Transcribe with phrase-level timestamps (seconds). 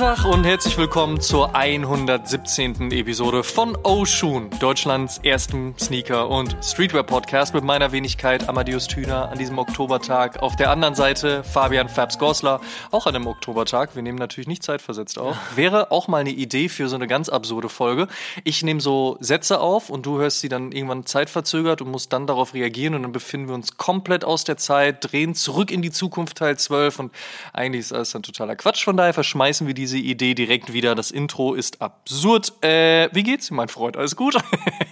[0.00, 2.90] Tag und herzlich willkommen zur 117.
[2.90, 9.58] Episode von Oshun, Deutschlands ersten Sneaker- und Streetwear-Podcast mit meiner Wenigkeit Amadeus Thüner an diesem
[9.58, 10.40] Oktobertag.
[10.40, 13.94] Auf der anderen Seite Fabian Fabs Gosler, auch an einem Oktobertag.
[13.94, 15.36] Wir nehmen natürlich nicht zeitversetzt auf.
[15.54, 18.08] Wäre auch mal eine Idee für so eine ganz absurde Folge.
[18.44, 22.26] Ich nehme so Sätze auf und du hörst sie dann irgendwann zeitverzögert und musst dann
[22.26, 25.90] darauf reagieren und dann befinden wir uns komplett aus der Zeit, drehen zurück in die
[25.90, 27.12] Zukunft Teil 12 und
[27.52, 28.82] eigentlich ist alles dann totaler Quatsch.
[28.82, 30.94] Von daher verschmeißen wir wir diese Idee direkt wieder.
[30.94, 32.52] Das Intro ist absurd.
[32.62, 33.96] Äh, wie geht's, mein Freund?
[33.96, 34.36] Alles gut?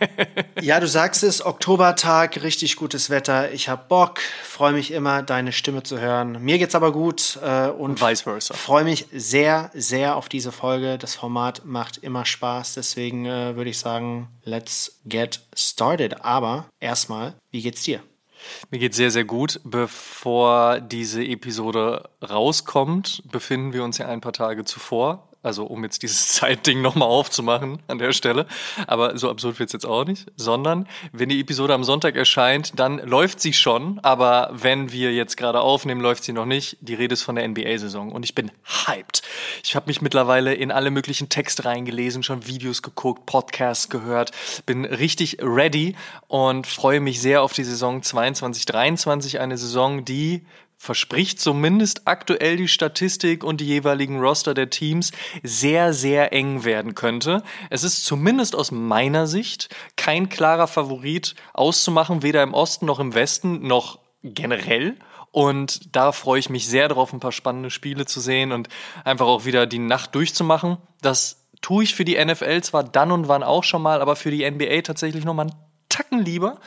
[0.60, 3.52] ja, du sagst es, Oktobertag, richtig gutes Wetter.
[3.52, 6.42] Ich hab Bock, freue mich immer, deine Stimme zu hören.
[6.42, 8.54] Mir geht's aber gut äh, und vice versa.
[8.54, 10.98] Freue mich sehr, sehr auf diese Folge.
[10.98, 12.74] Das Format macht immer Spaß.
[12.74, 16.24] Deswegen äh, würde ich sagen, let's get started.
[16.24, 18.00] Aber erstmal, wie geht's dir?
[18.70, 19.60] Mir geht sehr, sehr gut.
[19.64, 26.02] Bevor diese Episode rauskommt, befinden wir uns ja ein paar Tage zuvor also um jetzt
[26.02, 28.46] dieses Zeitding nochmal aufzumachen an der Stelle.
[28.86, 30.26] Aber so absurd wird's jetzt auch nicht.
[30.36, 34.00] Sondern, wenn die Episode am Sonntag erscheint, dann läuft sie schon.
[34.02, 36.76] Aber wenn wir jetzt gerade aufnehmen, läuft sie noch nicht.
[36.80, 38.12] Die Rede ist von der NBA-Saison.
[38.12, 38.50] Und ich bin
[38.86, 39.22] hyped.
[39.64, 44.32] Ich habe mich mittlerweile in alle möglichen Texte reingelesen, schon Videos geguckt, Podcasts gehört.
[44.66, 45.94] Bin richtig ready
[46.26, 49.40] und freue mich sehr auf die Saison 22, 23.
[49.40, 50.44] Eine Saison, die
[50.78, 55.10] verspricht zumindest aktuell die Statistik und die jeweiligen Roster der Teams
[55.42, 57.42] sehr, sehr eng werden könnte.
[57.68, 63.14] Es ist zumindest aus meiner Sicht kein klarer Favorit auszumachen, weder im Osten noch im
[63.14, 64.96] Westen noch generell.
[65.32, 68.68] Und da freue ich mich sehr darauf, ein paar spannende Spiele zu sehen und
[69.04, 70.78] einfach auch wieder die Nacht durchzumachen.
[71.02, 74.30] Das tue ich für die NFL zwar dann und wann auch schon mal, aber für
[74.30, 75.54] die NBA tatsächlich nochmal ein
[75.88, 76.58] Tacken lieber.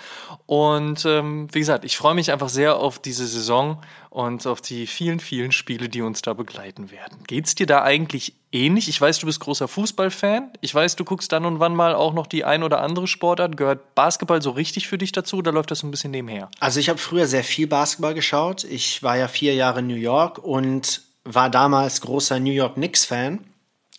[0.45, 4.87] Und ähm, wie gesagt, ich freue mich einfach sehr auf diese Saison und auf die
[4.87, 7.23] vielen, vielen Spiele, die uns da begleiten werden.
[7.27, 8.89] Geht's dir da eigentlich ähnlich?
[8.89, 10.51] Ich weiß, du bist großer Fußballfan.
[10.61, 13.57] Ich weiß, du guckst dann und wann mal auch noch die ein oder andere Sportart.
[13.57, 16.49] Gehört Basketball so richtig für dich dazu oder läuft das so ein bisschen nebenher?
[16.59, 18.63] Also ich habe früher sehr viel Basketball geschaut.
[18.63, 23.45] Ich war ja vier Jahre in New York und war damals großer New York Knicks-Fan.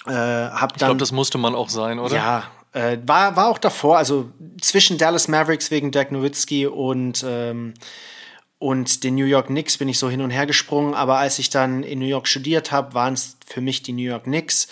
[0.06, 2.14] Äh, ich glaube, das musste man auch sein, oder?
[2.14, 7.74] Ja, äh, war, war auch davor, also zwischen Dallas Mavericks wegen Dirk Nowitzki und, ähm,
[8.58, 10.94] und den New York Knicks bin ich so hin und her gesprungen.
[10.94, 14.02] Aber als ich dann in New York studiert habe, waren es für mich die New
[14.02, 14.68] York Knicks.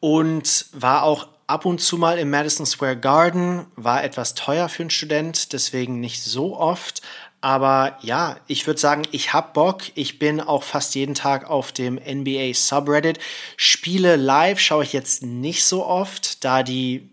[0.00, 4.84] Und war auch ab und zu mal im Madison Square Garden, war etwas teuer für
[4.84, 7.02] einen Student, deswegen nicht so oft.
[7.42, 9.82] Aber ja, ich würde sagen, ich hab Bock.
[9.94, 13.18] Ich bin auch fast jeden Tag auf dem NBA Subreddit.
[13.56, 17.09] Spiele live schaue ich jetzt nicht so oft, da die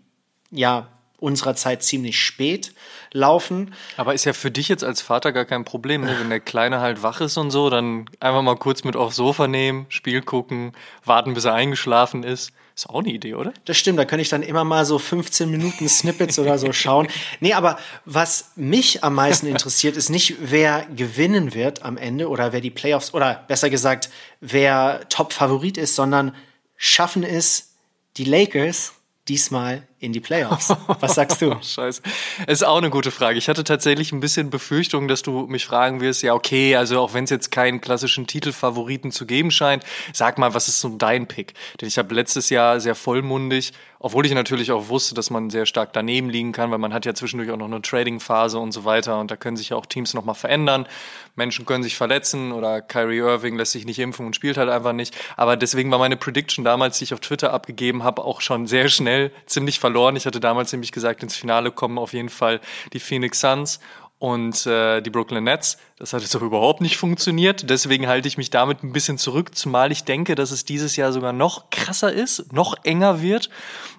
[0.50, 0.88] ja
[1.20, 2.72] unserer Zeit ziemlich spät
[3.12, 3.74] laufen.
[3.96, 6.16] Aber ist ja für dich jetzt als Vater gar kein Problem, ne?
[6.20, 9.48] wenn der Kleine halt wach ist und so, dann einfach mal kurz mit aufs Sofa
[9.48, 10.72] nehmen, Spiel gucken,
[11.04, 12.52] warten, bis er eingeschlafen ist.
[12.76, 13.52] Ist auch eine Idee, oder?
[13.64, 17.08] Das stimmt, da kann ich dann immer mal so 15 Minuten Snippets oder so schauen.
[17.40, 22.52] Nee, aber was mich am meisten interessiert, ist nicht, wer gewinnen wird am Ende oder
[22.52, 24.10] wer die Playoffs oder besser gesagt,
[24.40, 26.36] wer Top-Favorit ist, sondern
[26.76, 27.74] schaffen es
[28.16, 28.92] die Lakers
[29.26, 30.74] diesmal in die Playoffs?
[31.00, 31.56] Was sagst du?
[31.60, 32.02] Scheiße.
[32.46, 33.38] Ist auch eine gute Frage.
[33.38, 37.14] Ich hatte tatsächlich ein bisschen Befürchtung, dass du mich fragen wirst, ja, okay, also auch
[37.14, 41.26] wenn es jetzt keinen klassischen Titelfavoriten zu geben scheint, sag mal, was ist so dein
[41.26, 41.54] Pick?
[41.80, 45.66] Denn ich habe letztes Jahr sehr vollmundig, obwohl ich natürlich auch wusste, dass man sehr
[45.66, 48.84] stark daneben liegen kann, weil man hat ja zwischendurch auch noch eine Trading-Phase und so
[48.84, 50.86] weiter und da können sich ja auch Teams nochmal verändern.
[51.34, 54.92] Menschen können sich verletzen oder Kyrie Irving lässt sich nicht impfen und spielt halt einfach
[54.92, 55.16] nicht.
[55.36, 58.88] Aber deswegen war meine Prediction damals, die ich auf Twitter abgegeben habe, auch schon sehr
[58.88, 60.16] schnell ziemlich verloren.
[60.16, 62.60] Ich hatte damals nämlich gesagt, ins Finale kommen auf jeden Fall
[62.92, 63.80] die Phoenix Suns
[64.18, 65.78] und äh, die Brooklyn Nets.
[65.96, 67.70] Das hat jetzt auch überhaupt nicht funktioniert.
[67.70, 71.12] Deswegen halte ich mich damit ein bisschen zurück, zumal ich denke, dass es dieses Jahr
[71.12, 73.48] sogar noch krasser ist, noch enger wird.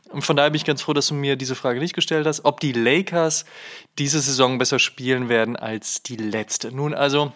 [0.09, 2.45] Und von daher bin ich ganz froh, dass du mir diese Frage nicht gestellt hast,
[2.45, 3.45] ob die Lakers
[3.97, 6.71] diese Saison besser spielen werden als die letzte.
[6.71, 7.31] Nun also,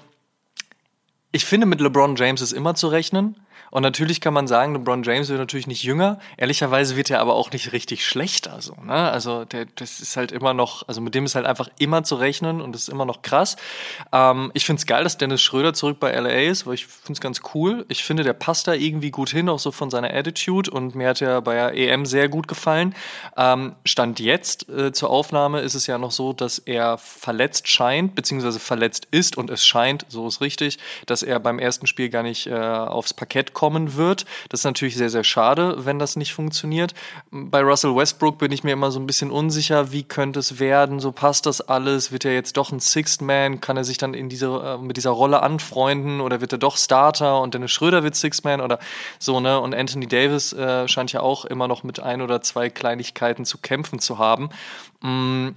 [1.32, 3.36] ich finde, mit LeBron James ist immer zu rechnen.
[3.74, 6.20] Und natürlich kann man sagen, LeBron James wird natürlich nicht jünger.
[6.38, 8.62] Ehrlicherweise wird er aber auch nicht richtig schlechter.
[8.62, 8.94] So, ne?
[8.94, 12.16] Also der, das ist halt immer noch, also mit dem ist halt einfach immer zu
[12.16, 13.58] rechnen und das ist immer noch krass.
[14.12, 17.14] Ähm, ich finde es geil, dass Dennis Schröder zurück bei LA ist, weil ich finde
[17.14, 17.86] es ganz cool.
[17.90, 21.10] Ich finde, der passt da irgendwie gut hin, auch so von seiner Attitude und mir
[21.10, 22.94] hat er bei der EM sehr gut gefallen.
[23.38, 28.14] Ähm, Stand jetzt äh, zur Aufnahme ist es ja noch so, dass er verletzt scheint,
[28.14, 30.78] beziehungsweise verletzt ist und es scheint, so ist richtig,
[31.08, 34.26] dass er beim ersten Spiel gar nicht äh, aufs Parkett Parkett kommen wird.
[34.50, 36.94] Das ist natürlich sehr, sehr schade, wenn das nicht funktioniert.
[37.32, 41.00] Bei Russell Westbrook bin ich mir immer so ein bisschen unsicher, wie könnte es werden,
[41.00, 44.14] so passt das alles, wird er jetzt doch ein Sixth Man, kann er sich dann
[44.14, 48.04] in diese, äh, mit dieser Rolle anfreunden oder wird er doch Starter und Dennis Schröder
[48.04, 48.80] wird Sixth Man oder
[49.18, 49.58] so, ne?
[49.62, 53.60] Und Anthony Davis äh, scheint ja auch immer noch mit ein oder zwei Kleinigkeiten zu
[53.60, 54.50] kämpfen zu haben.
[55.00, 55.52] Mm,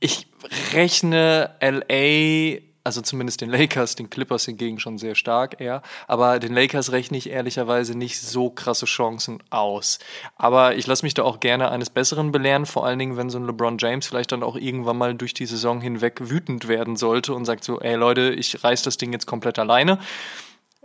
[0.00, 0.26] ich
[0.72, 5.82] rechne LA also zumindest den Lakers, den Clippers hingegen schon sehr stark eher.
[6.08, 9.98] Aber den Lakers rechne ich ehrlicherweise nicht so krasse Chancen aus.
[10.36, 13.38] Aber ich lasse mich da auch gerne eines Besseren belehren, vor allen Dingen, wenn so
[13.38, 17.34] ein LeBron James vielleicht dann auch irgendwann mal durch die Saison hinweg wütend werden sollte
[17.34, 19.98] und sagt so, ey Leute, ich reiß das Ding jetzt komplett alleine.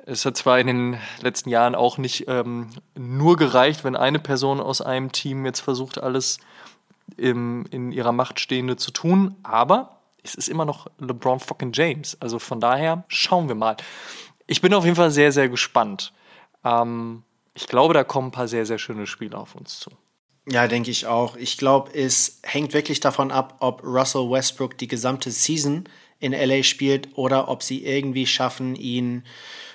[0.05, 4.61] Es hat zwar in den letzten Jahren auch nicht ähm, nur gereicht, wenn eine Person
[4.61, 6.39] aus einem Team jetzt versucht, alles
[7.17, 12.17] im, in ihrer Macht Stehende zu tun, aber es ist immer noch LeBron fucking James.
[12.19, 13.77] Also von daher schauen wir mal.
[14.45, 16.13] Ich bin auf jeden Fall sehr, sehr gespannt.
[16.63, 17.23] Ähm,
[17.53, 19.91] ich glaube, da kommen ein paar sehr, sehr schöne Spiele auf uns zu.
[20.49, 21.35] Ja, denke ich auch.
[21.35, 26.63] Ich glaube, es hängt wirklich davon ab, ob Russell Westbrook die gesamte Season in LA
[26.63, 29.23] spielt oder ob sie irgendwie schaffen, ihn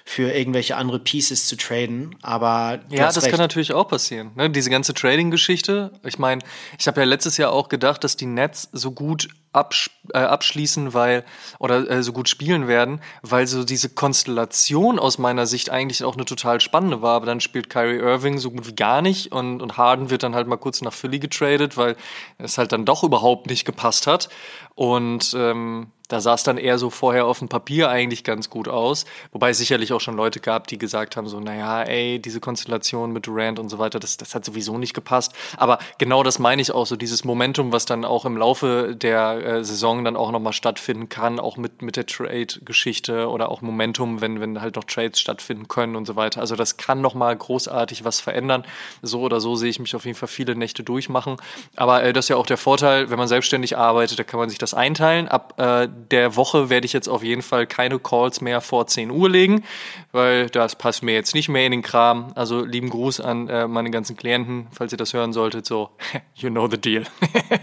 [0.04, 2.16] für irgendwelche andere Pieces zu traden.
[2.22, 3.30] Aber ja, das recht.
[3.30, 4.32] kann natürlich auch passieren.
[4.34, 4.50] Ne?
[4.50, 5.92] Diese ganze Trading-Geschichte.
[6.04, 6.42] Ich meine,
[6.78, 10.94] ich habe ja letztes Jahr auch gedacht, dass die Nets so gut absch äh, abschließen,
[10.94, 11.24] weil
[11.58, 16.14] oder äh, so gut spielen werden, weil so diese Konstellation aus meiner Sicht eigentlich auch
[16.14, 17.16] eine total spannende war.
[17.16, 20.34] Aber dann spielt Kyrie Irving so gut wie gar nicht und, und Harden wird dann
[20.34, 21.96] halt mal kurz nach Philly getradet, weil
[22.38, 24.28] es halt dann doch überhaupt nicht gepasst hat.
[24.74, 28.68] Und ähm, da sah es dann eher so vorher auf dem Papier eigentlich ganz gut
[28.68, 29.06] aus.
[29.32, 33.12] Wobei es sicherlich auch schon Leute gab, die gesagt haben, so, naja, ey, diese Konstellation
[33.12, 35.32] mit Durant und so weiter, das, das hat sowieso nicht gepasst.
[35.56, 39.41] Aber genau das meine ich auch, so dieses Momentum, was dann auch im Laufe der
[39.42, 44.20] äh, Saison dann auch nochmal stattfinden kann, auch mit, mit der Trade-Geschichte oder auch Momentum,
[44.20, 46.40] wenn, wenn halt noch Trades stattfinden können und so weiter.
[46.40, 48.64] Also das kann nochmal großartig was verändern.
[49.02, 51.36] So oder so sehe ich mich auf jeden Fall viele Nächte durchmachen.
[51.76, 54.48] Aber äh, das ist ja auch der Vorteil, wenn man selbstständig arbeitet, da kann man
[54.48, 55.28] sich das einteilen.
[55.28, 59.10] Ab äh, der Woche werde ich jetzt auf jeden Fall keine Calls mehr vor 10
[59.10, 59.64] Uhr legen,
[60.12, 62.32] weil das passt mir jetzt nicht mehr in den Kram.
[62.34, 65.90] Also lieben Gruß an äh, meine ganzen Klienten, falls ihr das hören solltet, so,
[66.34, 67.04] you know the deal.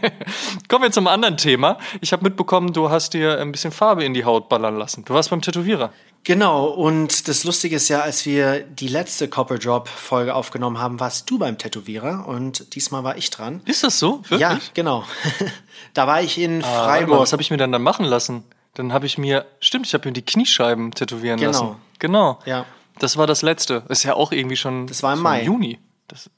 [0.68, 1.69] Kommen wir zum anderen Thema.
[2.01, 5.06] Ich habe mitbekommen, du hast dir ein bisschen Farbe in die Haut ballern lassen.
[5.06, 5.92] Du warst beim Tätowierer.
[6.24, 11.00] Genau, und das Lustige ist ja, als wir die letzte Copper Drop Folge aufgenommen haben,
[11.00, 13.62] warst du beim Tätowierer und diesmal war ich dran.
[13.66, 14.21] Ist das so?
[14.24, 14.42] Wirklich?
[14.42, 15.06] Ja, genau.
[15.94, 17.21] da war ich in ah, Freiburg.
[17.21, 18.44] was habe ich mir dann dann machen lassen?
[18.74, 21.51] Dann habe ich mir, stimmt, ich habe mir die Kniescheiben tätowieren genau.
[21.51, 21.75] lassen.
[22.00, 22.39] Genau.
[22.45, 22.66] Ja.
[23.00, 23.83] Das war das letzte.
[23.89, 24.88] ist ja auch irgendwie schon.
[24.88, 25.44] Das war im Mai.
[25.44, 25.80] Juni.
[26.07, 26.30] Das,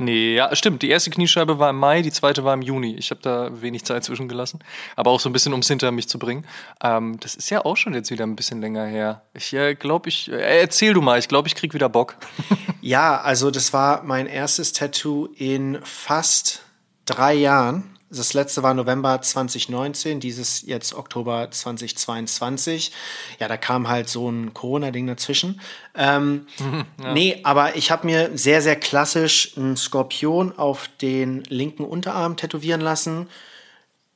[0.00, 0.82] Nee, ja, stimmt.
[0.82, 2.94] Die erste Kniescheibe war im Mai, die zweite war im Juni.
[2.94, 4.60] Ich habe da wenig Zeit zwischengelassen,
[4.94, 6.46] aber auch so ein bisschen, ums hinter mich zu bringen.
[6.80, 9.22] Ähm, das ist ja auch schon jetzt wieder ein bisschen länger her.
[9.34, 10.30] Ich äh, glaube, ich.
[10.30, 12.16] Äh, erzähl du mal, ich glaube, ich krieg wieder Bock.
[12.80, 16.62] ja, also das war mein erstes Tattoo in fast
[17.04, 17.97] drei Jahren.
[18.10, 22.90] Das letzte war November 2019, dieses jetzt Oktober 2022.
[23.38, 25.60] Ja, da kam halt so ein Corona-Ding dazwischen.
[25.94, 26.46] Ähm,
[27.02, 27.12] ja.
[27.12, 32.80] Nee, aber ich habe mir sehr, sehr klassisch einen Skorpion auf den linken Unterarm tätowieren
[32.80, 33.28] lassen.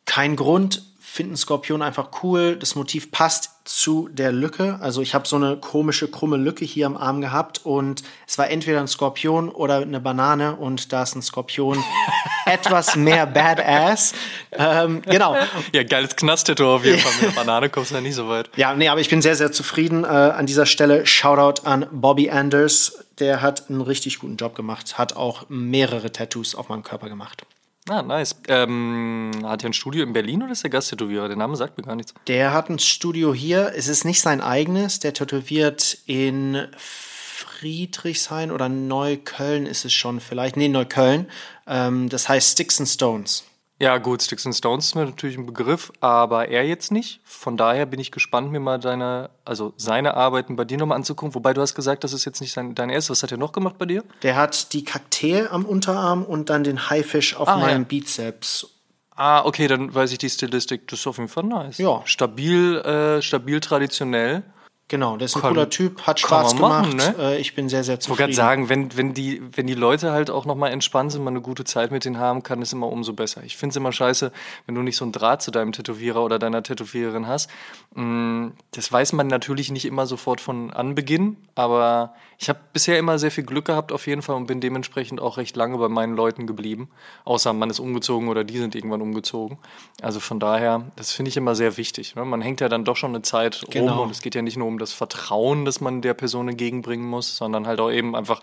[0.05, 0.83] Kein Grund,
[1.13, 2.57] finde einen Skorpion einfach cool.
[2.57, 4.79] Das Motiv passt zu der Lücke.
[4.81, 8.49] Also ich habe so eine komische, krumme Lücke hier am Arm gehabt und es war
[8.49, 11.85] entweder ein Skorpion oder eine Banane und da ist ein Skorpion
[12.47, 14.15] etwas mehr Badass.
[14.53, 15.37] Ähm, genau.
[15.75, 17.13] Ja, geiles Knast-Tattoo auf jeden Fall.
[17.21, 18.49] Mit der Banane kommst du ja nicht so weit.
[18.57, 20.05] Ja, nee, aber ich bin sehr, sehr zufrieden.
[20.05, 23.05] Äh, an dieser Stelle Shoutout an Bobby Anders.
[23.19, 24.97] Der hat einen richtig guten Job gemacht.
[24.97, 27.45] Hat auch mehrere Tattoos auf meinem Körper gemacht.
[27.89, 28.37] Ah, nice.
[28.47, 31.27] Ähm, hat er ein Studio in Berlin oder ist der Gasttätowierer?
[31.27, 32.15] Der Name sagt mir gar nichts.
[32.29, 33.73] Der hat ein Studio hier.
[33.75, 35.01] Es ist nicht sein eigenes.
[35.01, 40.57] Der tätowiert in Friedrichshain oder Neukölln ist es schon vielleicht.
[40.57, 41.29] Nee, Neukölln.
[41.67, 43.45] Ähm, das heißt Sticks and Stones.
[43.83, 47.21] Ja, gut, Sticks and Stones ist mir natürlich ein Begriff, aber er jetzt nicht.
[47.25, 51.35] Von daher bin ich gespannt, mir mal deine, also seine Arbeiten bei dir nochmal anzugucken.
[51.35, 53.11] Wobei du hast gesagt, das ist jetzt nicht sein, dein erstes.
[53.11, 54.05] Was hat er noch gemacht bei dir?
[54.23, 57.89] Der hat die Kaktee am Unterarm und dann den Haifisch auf ah, meinem ja.
[57.89, 58.69] Bizeps.
[59.17, 60.87] Ah, okay, dann weiß ich die Stilistik.
[60.87, 61.79] Das ist auf jeden Fall nice.
[61.79, 62.03] Ja.
[62.05, 64.45] Stabil, äh, stabil traditionell.
[64.93, 66.85] Genau, der ist ein kann, cooler Typ, hat Spaß gemacht.
[66.85, 67.15] Machen, ne?
[67.19, 68.13] Äh, ich bin sehr, sehr zufrieden.
[68.13, 71.25] Ich wollte gerade sagen, wenn, wenn, die, wenn die Leute halt auch nochmal entspannt sind,
[71.25, 73.43] mal eine gute Zeit mit denen haben, kann es immer umso besser.
[73.43, 74.33] Ich finde es immer scheiße,
[74.67, 77.49] wenn du nicht so einen Draht zu deinem Tätowierer oder deiner Tätowiererin hast.
[77.95, 83.21] Mm, das weiß man natürlich nicht immer sofort von Anbeginn, aber ich habe bisher immer
[83.21, 86.17] sehr viel Glück gehabt auf jeden Fall und bin dementsprechend auch recht lange bei meinen
[86.17, 86.89] Leuten geblieben.
[87.25, 89.59] Außer man ist umgezogen oder die sind irgendwann umgezogen.
[90.03, 92.17] Also von daher, das finde ich immer sehr wichtig.
[92.17, 92.25] Ne?
[92.25, 93.93] Man hängt ja dann doch schon eine Zeit genau.
[93.93, 97.07] rum und es geht ja nicht nur um das Vertrauen, das man der Person entgegenbringen
[97.09, 98.43] muss, sondern halt auch eben einfach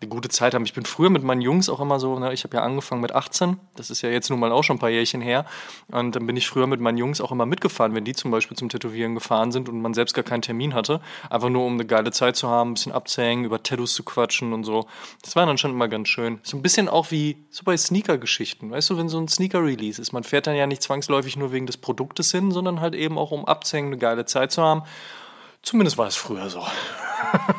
[0.00, 0.64] eine gute Zeit haben.
[0.64, 3.14] Ich bin früher mit meinen Jungs auch immer so, ne, ich habe ja angefangen mit
[3.14, 5.46] 18, das ist ja jetzt nun mal auch schon ein paar Jährchen her.
[5.88, 8.56] Und dann bin ich früher mit meinen Jungs auch immer mitgefahren, wenn die zum Beispiel
[8.58, 11.00] zum Tätowieren gefahren sind und man selbst gar keinen Termin hatte.
[11.30, 14.52] Einfach nur, um eine geile Zeit zu haben, ein bisschen abzuhängen, über Tattoos zu quatschen
[14.52, 14.86] und so.
[15.22, 16.40] Das war dann schon immer ganz schön.
[16.42, 18.70] So ein bisschen auch wie so bei Sneaker-Geschichten.
[18.70, 21.64] Weißt du, wenn so ein Sneaker-Release ist, man fährt dann ja nicht zwangsläufig nur wegen
[21.64, 24.82] des Produktes hin, sondern halt eben auch, um abzuhängen, eine geile Zeit zu haben.
[25.62, 26.62] Zumindest war es früher so.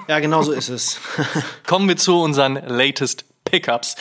[0.07, 0.99] Ja, genau so ist es.
[1.65, 3.25] Kommen wir zu unseren latest
[3.57, 3.95] Pickups.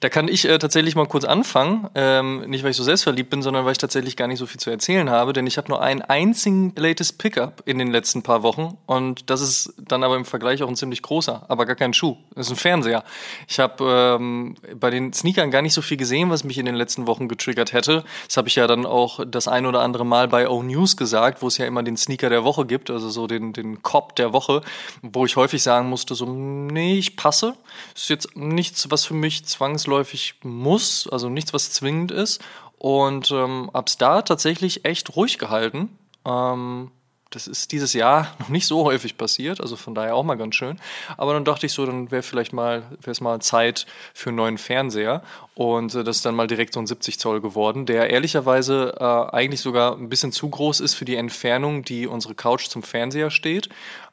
[0.00, 1.88] Da kann ich äh, tatsächlich mal kurz anfangen.
[1.94, 4.58] Ähm, nicht, weil ich so selbstverliebt bin, sondern weil ich tatsächlich gar nicht so viel
[4.58, 8.42] zu erzählen habe, denn ich habe nur einen einzigen latest Pickup in den letzten paar
[8.42, 11.92] Wochen und das ist dann aber im Vergleich auch ein ziemlich großer, aber gar kein
[11.92, 12.16] Schuh.
[12.34, 13.04] Das ist ein Fernseher.
[13.46, 16.74] Ich habe ähm, bei den Sneakern gar nicht so viel gesehen, was mich in den
[16.74, 18.04] letzten Wochen getriggert hätte.
[18.26, 21.42] Das habe ich ja dann auch das ein oder andere Mal bei O News gesagt,
[21.42, 24.32] wo es ja immer den Sneaker der Woche gibt, also so den, den Cop der
[24.32, 24.62] Woche,
[25.02, 27.54] wo ich häufig sagen musste, so, nee, ich passe.
[27.94, 32.40] Ist jetzt nichts was für mich zwangsläufig muss, also nichts, was zwingend ist.
[32.78, 35.98] Und ähm, hab's da tatsächlich echt ruhig gehalten.
[36.24, 36.92] Ähm,
[37.34, 40.54] das ist dieses Jahr noch nicht so häufig passiert, also von daher auch mal ganz
[40.54, 40.78] schön.
[41.16, 44.58] Aber dann dachte ich so, dann wäre vielleicht mal, wäre mal Zeit für einen neuen
[44.58, 45.22] Fernseher.
[45.54, 49.34] Und äh, das ist dann mal direkt so ein 70 Zoll geworden, der ehrlicherweise äh,
[49.34, 53.30] eigentlich sogar ein bisschen zu groß ist für die Entfernung, die unsere Couch zum Fernseher
[53.30, 53.68] steht.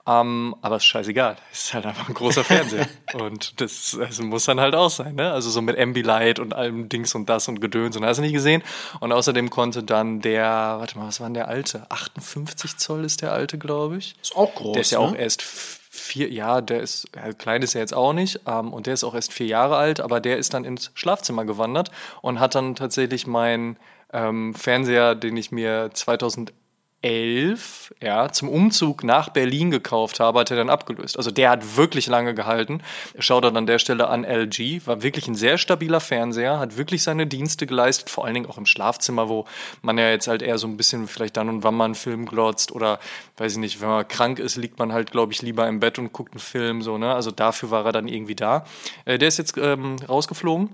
[0.07, 1.37] Ähm, aber ist scheißegal.
[1.51, 2.87] Es ist halt einfach ein großer Fernseher.
[3.13, 5.31] und das also muss dann halt auch sein, ne?
[5.31, 8.33] Also so mit Ambilight und allem Dings und das und Gedöns und hast du nicht
[8.33, 8.63] gesehen.
[8.99, 11.85] Und außerdem konnte dann der, warte mal, was war denn der alte?
[11.89, 14.15] 58 Zoll ist der alte, glaube ich.
[14.21, 14.73] Ist auch groß.
[14.73, 15.05] Der ist ja ne?
[15.05, 18.87] auch erst vier, ja, der ist, ja, klein ist er jetzt auch nicht, ähm, und
[18.87, 21.91] der ist auch erst vier Jahre alt, aber der ist dann ins Schlafzimmer gewandert
[22.21, 23.77] und hat dann tatsächlich meinen
[24.13, 26.60] ähm, Fernseher, den ich mir 2011
[27.03, 31.17] 11, ja, zum Umzug nach Berlin gekauft habe, hat er dann abgelöst.
[31.17, 32.83] Also der hat wirklich lange gehalten.
[33.17, 37.01] Schaut dann an der Stelle an LG, war wirklich ein sehr stabiler Fernseher, hat wirklich
[37.01, 39.45] seine Dienste geleistet, vor allen Dingen auch im Schlafzimmer, wo
[39.81, 42.25] man ja jetzt halt eher so ein bisschen vielleicht dann und wann man einen Film
[42.27, 42.99] glotzt oder
[43.37, 45.97] weiß ich nicht, wenn man krank ist, liegt man halt, glaube ich, lieber im Bett
[45.97, 47.13] und guckt einen Film, so, ne?
[47.13, 48.65] Also dafür war er dann irgendwie da.
[49.05, 50.69] Äh, der ist jetzt ähm, rausgeflogen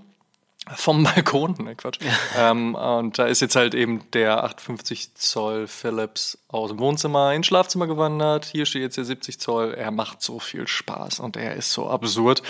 [0.76, 1.98] vom Balkon, ne Quatsch.
[2.00, 2.50] Ja.
[2.50, 7.46] Ähm, und da ist jetzt halt eben der 58 Zoll Philips aus dem Wohnzimmer ins
[7.46, 8.46] Schlafzimmer gewandert.
[8.46, 9.74] Hier steht jetzt der 70 Zoll.
[9.74, 12.42] Er macht so viel Spaß und er ist so absurd.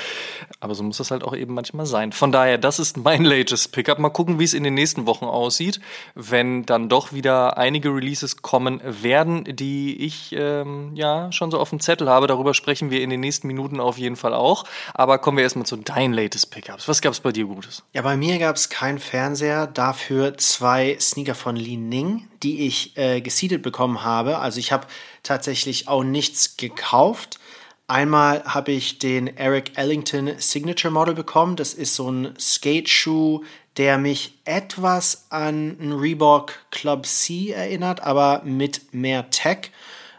[0.61, 2.12] Aber so muss das halt auch eben manchmal sein.
[2.12, 3.99] Von daher, das ist mein latest Pickup.
[3.99, 5.81] Mal gucken, wie es in den nächsten Wochen aussieht,
[6.14, 11.71] wenn dann doch wieder einige Releases kommen werden, die ich ähm, ja schon so auf
[11.71, 12.28] dem Zettel habe.
[12.28, 14.62] Darüber sprechen wir in den nächsten Minuten auf jeden Fall auch.
[14.95, 16.87] Aber kommen wir erstmal zu deinen latest Pickups.
[16.87, 17.83] Was gab es bei dir Gutes?
[17.95, 22.97] Ja, bei mir gab es keinen Fernseher, dafür zwei Sneaker von Li Ning, die ich
[22.97, 24.38] äh, gesiedelt bekommen habe.
[24.38, 24.87] Also ich habe
[25.23, 27.38] tatsächlich auch nichts gekauft.
[27.87, 31.57] Einmal habe ich den Eric Ellington Signature Model bekommen.
[31.57, 33.45] Das ist so ein Skate-Schuh,
[33.78, 39.71] der mich etwas an einen Reebok Club C erinnert, aber mit mehr Tech.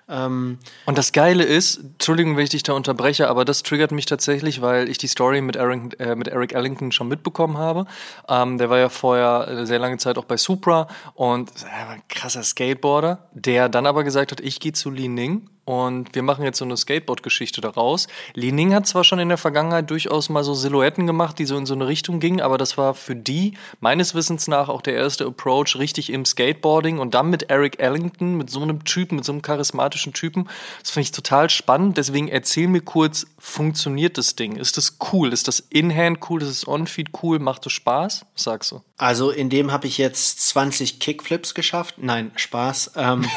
[0.10, 4.06] Ähm, und das Geile ist, Entschuldigung, wenn ich dich da unterbreche, aber das triggert mich
[4.06, 7.86] tatsächlich, weil ich die Story mit Eric, äh, mit Eric Ellington schon mitbekommen habe.
[8.28, 12.02] Ähm, der war ja vorher äh, sehr lange Zeit auch bei Supra und war ein
[12.10, 16.44] krasser Skateboarder, der dann aber gesagt hat, ich gehe zu Li Ning und wir machen
[16.44, 18.08] jetzt so eine Skateboard-Geschichte daraus.
[18.34, 21.56] Li Ning hat zwar schon in der Vergangenheit durchaus mal so Silhouetten gemacht, die so
[21.58, 24.96] in so eine Richtung gingen, aber das war für die meines Wissens nach auch der
[24.96, 29.26] erste Approach richtig im Skateboarding und dann mit Eric Ellington, mit so einem Typen, mit
[29.26, 30.50] so einem charismatischen Typen.
[30.82, 31.98] Das finde ich total spannend.
[31.98, 34.56] Deswegen erzähl mir kurz, funktioniert das Ding?
[34.56, 35.34] Ist das cool?
[35.34, 36.42] Ist das In-Hand cool?
[36.42, 37.40] Ist das On-Feed cool?
[37.40, 38.26] Macht das Spaß?
[38.34, 38.82] Was sagst du?
[38.98, 41.96] Also in dem habe ich jetzt 20 Kickflips geschafft.
[41.98, 42.92] Nein, Spaß.
[42.96, 43.26] Ähm,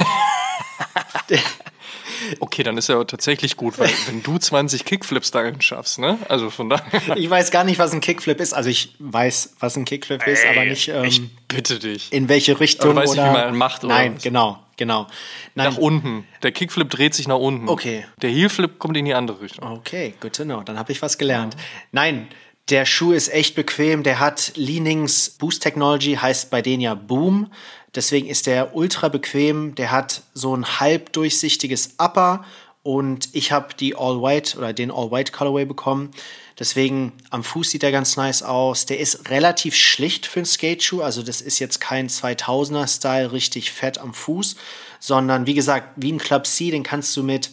[2.40, 6.18] Okay, dann ist ja tatsächlich gut, weil wenn du 20 Kickflips darin schaffst, ne?
[6.28, 7.16] Also von daher.
[7.16, 8.52] Ich weiß gar nicht, was ein Kickflip ist.
[8.52, 10.88] Also ich weiß, was ein Kickflip ist, aber nicht.
[10.88, 12.12] Ähm, ich bitte dich.
[12.12, 12.90] In welche Richtung?
[12.90, 13.32] Aber du weißt oder?
[13.32, 13.94] nicht, wie man macht, oder?
[13.94, 15.06] Nein, genau, genau.
[15.54, 15.70] Nein.
[15.70, 16.26] Nach unten.
[16.42, 17.68] Der Kickflip dreht sich nach unten.
[17.68, 18.04] Okay.
[18.20, 19.70] Der Heelflip kommt in die andere Richtung.
[19.70, 20.62] Okay, good to know.
[20.62, 21.56] Dann habe ich was gelernt.
[21.92, 22.26] Nein,
[22.68, 24.02] der Schuh ist echt bequem.
[24.02, 27.52] Der hat Leanings Boost Technology, heißt bei denen ja Boom.
[27.94, 29.74] Deswegen ist der ultra bequem.
[29.76, 32.44] Der hat so ein halb durchsichtiges Upper
[32.82, 36.10] und ich habe die All White oder den All White Colorway bekommen.
[36.58, 38.86] Deswegen am Fuß sieht er ganz nice aus.
[38.86, 41.00] Der ist relativ schlicht für einen Skateschuh.
[41.00, 44.56] Also das ist jetzt kein 2000er Style richtig fett am Fuß,
[44.98, 47.50] sondern wie gesagt, wie ein Club C, den kannst du mit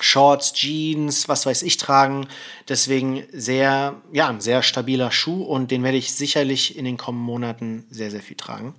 [0.00, 2.28] Shorts, Jeans, was weiß ich tragen.
[2.68, 7.26] Deswegen sehr, ja, ein sehr stabiler Schuh und den werde ich sicherlich in den kommenden
[7.26, 8.74] Monaten sehr, sehr viel tragen.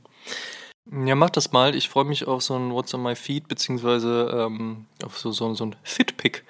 [0.91, 1.75] Ja, mach das mal.
[1.75, 5.53] Ich freue mich auf so ein What's on my feed, beziehungsweise ähm, auf so, so,
[5.53, 6.43] so ein Fit-Pick.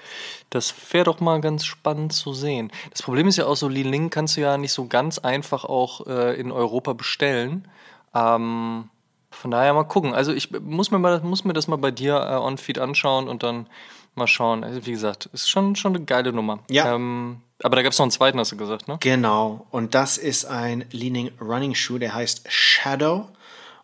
[0.50, 2.72] Das wäre doch mal ganz spannend zu sehen.
[2.92, 5.66] Das Problem ist ja auch so, Li Ling kannst du ja nicht so ganz einfach
[5.66, 7.68] auch äh, in Europa bestellen.
[8.16, 8.90] Ähm,
[9.30, 10.14] von daher mal gucken.
[10.14, 13.44] Also ich muss mir, mal, muss mir das mal bei dir äh, on-feed anschauen und
[13.44, 13.68] dann
[14.16, 14.64] mal schauen.
[14.64, 16.60] Also wie gesagt, ist schon, schon eine geile Nummer.
[16.70, 16.96] Ja.
[16.96, 18.98] Ähm, aber da gab es noch einen zweiten, hast du gesagt, ne?
[19.02, 19.68] Genau.
[19.70, 23.28] Und das ist ein Leaning Running Shoe, der heißt Shadow.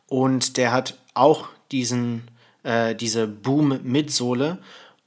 [0.07, 2.29] Und der hat auch diesen,
[2.63, 4.59] äh, diese Boom-Midsohle.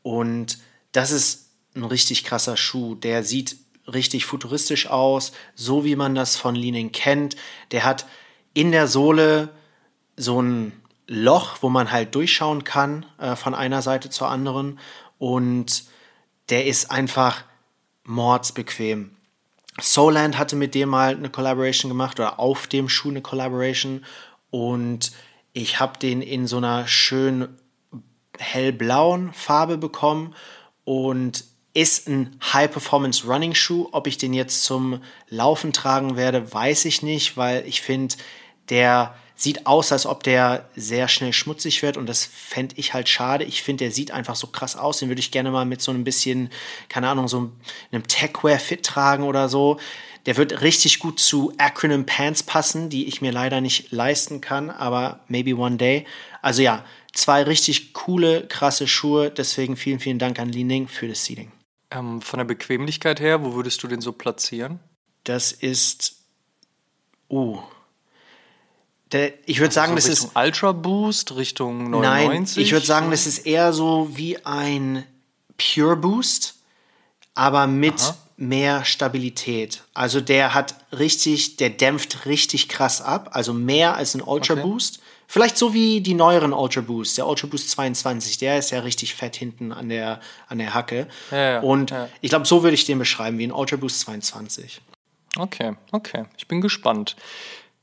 [0.02, 0.58] Und
[0.92, 2.94] das ist ein richtig krasser Schuh.
[2.94, 7.36] Der sieht richtig futuristisch aus, so wie man das von Leaning kennt.
[7.70, 8.06] Der hat
[8.54, 9.50] in der Sohle
[10.16, 10.72] so ein
[11.06, 14.78] Loch, wo man halt durchschauen kann äh, von einer Seite zur anderen.
[15.18, 15.84] Und
[16.50, 17.44] der ist einfach
[18.04, 19.14] mordsbequem.
[19.80, 24.04] Soland hatte mit dem mal eine Collaboration gemacht oder auf dem Schuh eine Collaboration
[24.50, 25.12] und
[25.52, 27.48] ich habe den in so einer schön
[28.38, 30.34] hellblauen Farbe bekommen
[30.84, 33.88] und ist ein High-Performance Running Schuh.
[33.92, 38.16] Ob ich den jetzt zum Laufen tragen werde, weiß ich nicht, weil ich finde,
[38.68, 43.08] der sieht aus, als ob der sehr schnell schmutzig wird und das fände ich halt
[43.08, 43.44] schade.
[43.44, 44.98] Ich finde, der sieht einfach so krass aus.
[44.98, 46.50] Den würde ich gerne mal mit so ein bisschen,
[46.88, 47.52] keine Ahnung, so
[47.92, 49.78] einem Techwear-Fit tragen oder so.
[50.28, 54.68] Der wird richtig gut zu Acronym Pants passen, die ich mir leider nicht leisten kann,
[54.68, 56.04] aber maybe one day.
[56.42, 59.30] Also ja, zwei richtig coole, krasse Schuhe.
[59.30, 61.50] Deswegen vielen, vielen Dank an Leaning für das Seating.
[61.90, 64.80] Ähm, von der Bequemlichkeit her, wo würdest du den so platzieren?
[65.24, 66.16] Das ist.
[67.30, 67.60] Uh,
[69.12, 70.36] der, ich würde sagen, also das Richtung ist.
[70.36, 72.56] Ultra Boost, Richtung 99?
[72.56, 75.06] Nein, ich würde sagen, das ist eher so wie ein
[75.56, 76.56] Pure Boost,
[77.34, 78.27] aber mit Aha.
[78.38, 79.82] Mehr Stabilität.
[79.94, 84.62] Also der hat richtig, der dämpft richtig krass ab, also mehr als ein Ultra okay.
[84.62, 85.00] Boost.
[85.26, 87.16] Vielleicht so wie die neueren Ultra Boosts.
[87.16, 91.08] Der Ultra Boost 22, der ist ja richtig fett hinten an der, an der Hacke.
[91.30, 92.08] Ja, ja, Und ja.
[92.22, 94.80] ich glaube, so würde ich den beschreiben, wie ein Ultra Boost 22.
[95.36, 96.24] Okay, okay.
[96.38, 97.16] Ich bin gespannt.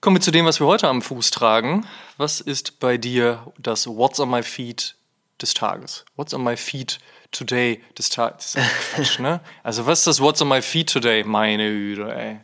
[0.02, 1.86] Kommen wir zu dem, was wir heute am Fuß tragen.
[2.18, 4.96] Was ist bei dir das What's on my feet
[5.42, 6.06] des Tages?
[6.16, 7.00] What's on my feet
[7.32, 8.56] today des Tages?
[8.92, 9.42] Quatsch, ne?
[9.64, 11.24] Also was ist das What's on my feet today?
[11.24, 12.40] Meine Güte, ey.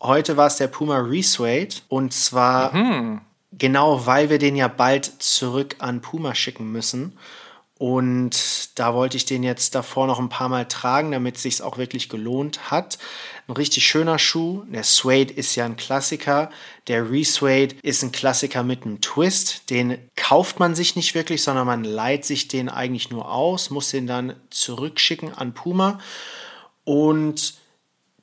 [0.00, 3.20] Heute war es der Puma Resuade und zwar mhm.
[3.52, 7.18] genau, weil wir den ja bald zurück an Puma schicken müssen.
[7.76, 11.60] Und da wollte ich den jetzt davor noch ein paar Mal tragen, damit es sich
[11.60, 12.98] auch wirklich gelohnt hat.
[13.48, 14.62] Ein richtig schöner Schuh.
[14.68, 16.50] Der Suede ist ja ein Klassiker.
[16.86, 19.70] Der Resuade ist ein Klassiker mit einem Twist.
[19.70, 23.90] Den kauft man sich nicht wirklich, sondern man leiht sich den eigentlich nur aus, muss
[23.90, 25.98] den dann zurückschicken an Puma.
[26.84, 27.54] Und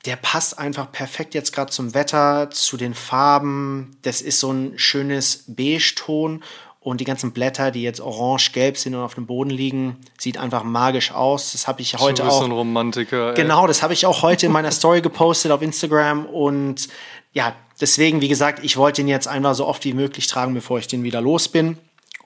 [0.06, 3.98] der passt einfach perfekt jetzt gerade zum Wetter, zu den Farben.
[4.02, 6.42] Das ist so ein schönes Beige-Ton
[6.82, 10.64] und die ganzen Blätter, die jetzt orange-gelb sind und auf dem Boden liegen, sieht einfach
[10.64, 11.52] magisch aus.
[11.52, 12.44] Das habe ich heute bist auch.
[12.44, 13.30] ein Romantiker.
[13.30, 13.34] Ey.
[13.34, 16.88] Genau, das habe ich auch heute in meiner Story gepostet auf Instagram und
[17.32, 20.78] ja, deswegen, wie gesagt, ich wollte ihn jetzt einmal so oft wie möglich tragen, bevor
[20.78, 21.78] ich den wieder los bin.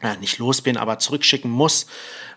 [0.03, 1.87] Ja, nicht los bin, aber zurückschicken muss.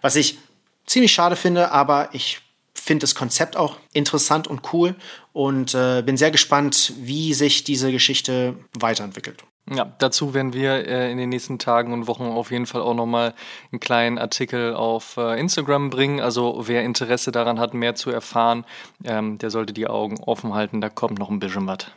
[0.01, 0.37] Was ich
[0.85, 2.41] ziemlich schade finde, aber ich
[2.73, 4.95] finde das Konzept auch interessant und cool
[5.33, 9.43] und äh, bin sehr gespannt, wie sich diese Geschichte weiterentwickelt.
[9.71, 12.95] Ja, dazu werden wir äh, in den nächsten Tagen und Wochen auf jeden Fall auch
[12.95, 13.33] nochmal
[13.71, 16.19] einen kleinen Artikel auf äh, Instagram bringen.
[16.19, 18.65] Also wer Interesse daran hat, mehr zu erfahren,
[19.03, 20.81] ähm, der sollte die Augen offen halten.
[20.81, 21.91] Da kommt noch ein bisschen was.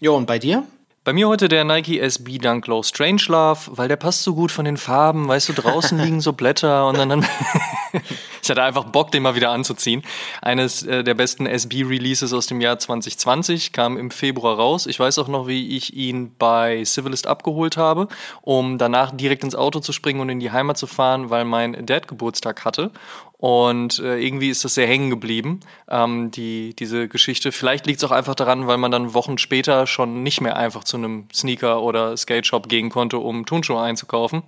[0.00, 0.64] Jo, und bei dir?
[1.04, 4.52] Bei mir heute der Nike SB Dunk Low Strange Love, weil der passt so gut
[4.52, 5.26] von den Farben.
[5.26, 7.26] Weißt du, draußen liegen so Blätter und dann, dann
[8.42, 10.02] ich hatte einfach Bock, den mal wieder anzuziehen.
[10.40, 14.86] Eines äh, der besten SB-Releases aus dem Jahr 2020 kam im Februar raus.
[14.86, 18.08] Ich weiß auch noch, wie ich ihn bei Civilist abgeholt habe,
[18.40, 21.86] um danach direkt ins Auto zu springen und in die Heimat zu fahren, weil mein
[21.86, 22.90] Dad Geburtstag hatte.
[23.38, 27.52] Und äh, irgendwie ist das sehr hängen geblieben, ähm, die, diese Geschichte.
[27.52, 30.82] Vielleicht liegt es auch einfach daran, weil man dann Wochen später schon nicht mehr einfach
[30.82, 34.42] zu einem Sneaker oder Skate Shop gehen konnte, um Turnschuhe einzukaufen.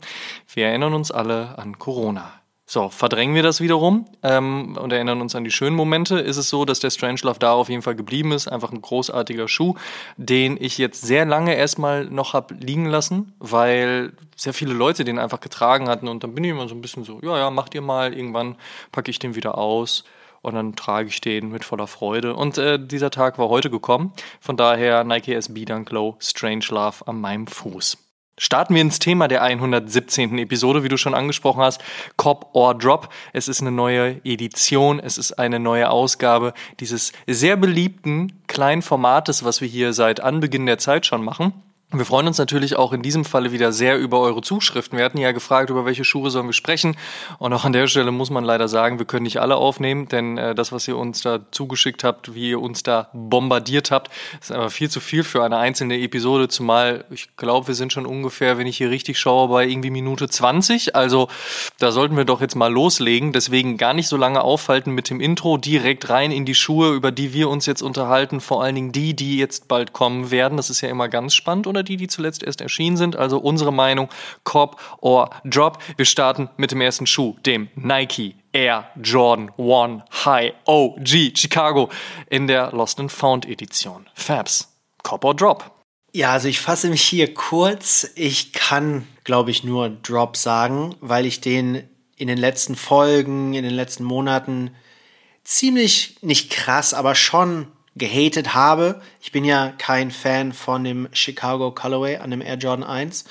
[0.52, 2.43] Wir erinnern uns alle an Corona.
[2.66, 6.48] So, verdrängen wir das wiederum ähm, und erinnern uns an die schönen Momente, ist es
[6.48, 8.48] so, dass der Strangelove da auf jeden Fall geblieben ist.
[8.48, 9.74] Einfach ein großartiger Schuh,
[10.16, 15.18] den ich jetzt sehr lange erstmal noch hab liegen lassen, weil sehr viele Leute den
[15.18, 17.74] einfach getragen hatten und dann bin ich immer so ein bisschen so, ja, ja, macht
[17.74, 18.56] ihr mal, irgendwann
[18.92, 20.04] packe ich den wieder aus
[20.40, 22.34] und dann trage ich den mit voller Freude.
[22.34, 27.20] Und äh, dieser Tag war heute gekommen, von daher Nike SB Dunk Low Strangelove an
[27.20, 28.03] meinem Fuß.
[28.36, 30.38] Starten wir ins Thema der 117.
[30.38, 31.82] Episode, wie du schon angesprochen hast.
[32.16, 33.08] Cop or Drop.
[33.32, 39.44] Es ist eine neue Edition, es ist eine neue Ausgabe dieses sehr beliebten kleinen Formates,
[39.44, 41.52] was wir hier seit Anbeginn der Zeit schon machen.
[41.98, 44.98] Wir freuen uns natürlich auch in diesem Falle wieder sehr über eure Zuschriften.
[44.98, 46.96] Wir hatten ja gefragt, über welche Schuhe sollen wir sprechen.
[47.38, 50.36] Und auch an der Stelle muss man leider sagen, wir können nicht alle aufnehmen, denn
[50.36, 54.50] äh, das, was ihr uns da zugeschickt habt, wie ihr uns da bombardiert habt, ist
[54.50, 56.48] einfach viel zu viel für eine einzelne Episode.
[56.48, 60.28] Zumal ich glaube, wir sind schon ungefähr, wenn ich hier richtig schaue, bei irgendwie Minute
[60.28, 60.96] 20.
[60.96, 61.28] Also
[61.78, 63.32] da sollten wir doch jetzt mal loslegen.
[63.32, 67.12] Deswegen gar nicht so lange aufhalten mit dem Intro, direkt rein in die Schuhe, über
[67.12, 68.40] die wir uns jetzt unterhalten.
[68.40, 70.56] Vor allen Dingen die, die jetzt bald kommen werden.
[70.56, 71.66] Das ist ja immer ganz spannend.
[71.66, 73.16] Oder die, die zuletzt erst erschienen sind.
[73.16, 74.08] Also unsere Meinung,
[74.44, 75.78] Cop or Drop.
[75.96, 81.90] Wir starten mit dem ersten Schuh, dem Nike Air Jordan 1 High OG Chicago
[82.30, 84.06] in der Lost and Found Edition.
[84.14, 85.70] Fabs, Cop or Drop?
[86.12, 88.08] Ja, also ich fasse mich hier kurz.
[88.14, 93.64] Ich kann, glaube ich, nur Drop sagen, weil ich den in den letzten Folgen, in
[93.64, 94.70] den letzten Monaten
[95.42, 99.00] ziemlich, nicht krass, aber schon gehatet habe.
[99.20, 103.24] Ich bin ja kein Fan von dem Chicago Colorway an dem Air Jordan 1.